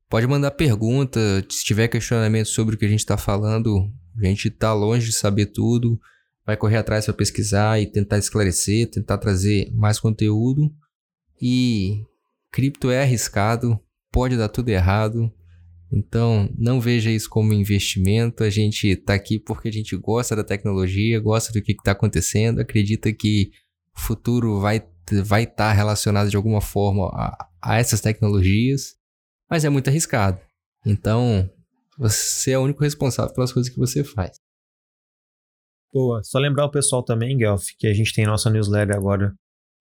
Pode 0.10 0.26
mandar 0.26 0.52
pergunta, 0.52 1.20
se 1.50 1.64
tiver 1.64 1.88
questionamento 1.88 2.48
sobre 2.48 2.76
o 2.76 2.78
que 2.78 2.86
a 2.86 2.90
gente 2.90 3.00
está 3.00 3.18
falando. 3.18 3.92
A 4.18 4.26
gente 4.26 4.48
está 4.48 4.74
longe 4.74 5.08
de 5.08 5.14
saber 5.14 5.48
tudo 5.48 6.00
vai 6.50 6.58
correr 6.58 6.78
atrás 6.78 7.06
para 7.06 7.14
pesquisar 7.14 7.80
e 7.80 7.86
tentar 7.86 8.18
esclarecer, 8.18 8.90
tentar 8.90 9.20
trazer 9.20 9.72
mais 9.72 10.00
conteúdo. 10.00 10.74
E 11.40 12.04
cripto 12.52 12.90
é 12.90 13.04
arriscado, 13.04 13.80
pode 14.12 14.36
dar 14.36 14.50
tudo 14.50 14.70
errado. 14.70 15.32
Então, 15.92 16.50
não 16.58 16.80
veja 16.80 17.10
isso 17.10 17.30
como 17.30 17.54
investimento. 17.54 18.44
A 18.44 18.50
gente 18.50 18.88
está 18.88 19.14
aqui 19.16 19.40
porque 19.40 19.70
a 19.70 19.72
gente 19.72 19.96
gosta 19.98 20.36
da 20.36 20.44
tecnologia, 20.44 21.20
gosta 21.20 21.52
do 21.52 21.62
que 21.62 21.72
está 21.72 21.92
acontecendo, 21.92 22.62
acredita 22.62 23.12
que 23.12 23.52
o 23.96 24.00
futuro 24.00 24.60
vai 24.60 24.88
vai 25.24 25.44
estar 25.44 25.70
tá 25.70 25.74
relacionado 25.74 26.30
de 26.30 26.38
alguma 26.38 26.62
forma 26.62 27.08
a, 27.08 27.50
a 27.60 27.80
essas 27.80 28.00
tecnologias, 28.00 28.96
mas 29.50 29.66
é 29.66 29.70
muito 29.70 29.90
arriscado. 29.90 30.40
Então, 30.86 31.50
você 31.98 32.52
é 32.52 32.60
o 32.60 32.62
único 32.62 32.84
responsável 32.84 33.34
pelas 33.34 33.52
coisas 33.52 33.72
que 33.72 33.80
você 33.80 34.04
faz. 34.04 34.38
Boa. 35.92 36.24
Só 36.24 36.38
lembrar 36.38 36.66
o 36.66 36.72
pessoal 36.72 37.04
também, 37.04 37.38
Guelph, 37.38 37.70
que 37.78 37.88
a 37.88 37.94
gente 37.94 38.14
tem 38.14 38.26
nossa 38.26 38.50
newsletter 38.50 38.96
agora. 38.96 39.34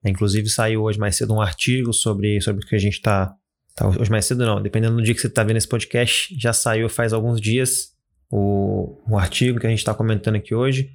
Inclusive 0.05 0.49
saiu 0.49 0.83
hoje 0.83 0.99
mais 0.99 1.17
cedo 1.17 1.35
um 1.35 1.41
artigo 1.41 1.93
sobre, 1.93 2.41
sobre 2.41 2.65
o 2.65 2.67
que 2.67 2.75
a 2.75 2.79
gente 2.79 2.95
está. 2.95 3.35
Tá, 3.79 3.87
hoje 3.87 4.11
mais 4.11 4.24
cedo 4.24 4.45
não, 4.45 4.61
dependendo 4.61 4.97
do 4.97 5.03
dia 5.03 5.14
que 5.14 5.20
você 5.20 5.29
está 5.29 5.45
vendo 5.45 5.57
esse 5.57 5.68
podcast, 5.68 6.37
já 6.37 6.53
saiu 6.53 6.89
faz 6.89 7.12
alguns 7.12 7.41
dias 7.41 7.93
o, 8.29 8.99
o 9.09 9.16
artigo 9.16 9.61
que 9.61 9.66
a 9.68 9.70
gente 9.70 9.79
está 9.79 9.95
comentando 9.95 10.35
aqui 10.35 10.53
hoje. 10.53 10.91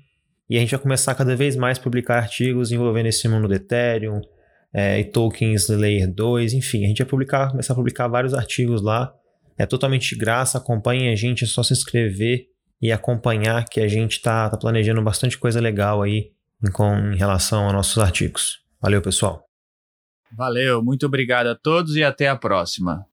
E 0.49 0.57
a 0.57 0.59
gente 0.59 0.71
vai 0.71 0.79
começar 0.81 1.15
cada 1.15 1.33
vez 1.33 1.55
mais 1.55 1.77
a 1.77 1.81
publicar 1.81 2.17
artigos 2.17 2.73
envolvendo 2.73 3.05
esse 3.05 3.25
mundo 3.29 3.47
do 3.47 3.53
Ethereum 3.53 4.19
é, 4.73 4.99
e 4.99 5.05
tokens 5.05 5.69
Layer 5.69 6.13
2, 6.13 6.53
enfim, 6.53 6.83
a 6.83 6.87
gente 6.89 6.97
vai 6.97 7.07
publicar, 7.07 7.51
começar 7.51 7.71
a 7.71 7.75
publicar 7.75 8.09
vários 8.09 8.33
artigos 8.33 8.81
lá. 8.81 9.13
É 9.57 9.65
totalmente 9.65 10.09
de 10.09 10.15
graça, 10.17 10.57
acompanhem 10.57 11.09
a 11.09 11.15
gente, 11.15 11.45
é 11.45 11.47
só 11.47 11.63
se 11.63 11.71
inscrever 11.71 12.47
e 12.81 12.91
acompanhar 12.91 13.63
que 13.63 13.79
a 13.79 13.87
gente 13.87 14.17
está 14.17 14.49
tá 14.49 14.57
planejando 14.57 15.01
bastante 15.01 15.37
coisa 15.37 15.61
legal 15.61 16.01
aí 16.01 16.31
em, 16.61 16.69
com, 16.69 16.93
em 17.13 17.15
relação 17.15 17.69
a 17.69 17.71
nossos 17.71 17.97
artigos. 17.97 18.59
Valeu, 18.81 19.01
pessoal. 19.01 19.52
Valeu, 20.35 20.83
muito 20.83 21.05
obrigado 21.05 21.47
a 21.47 21.55
todos 21.55 21.95
e 21.95 22.03
até 22.03 22.27
a 22.27 22.35
próxima. 22.35 23.05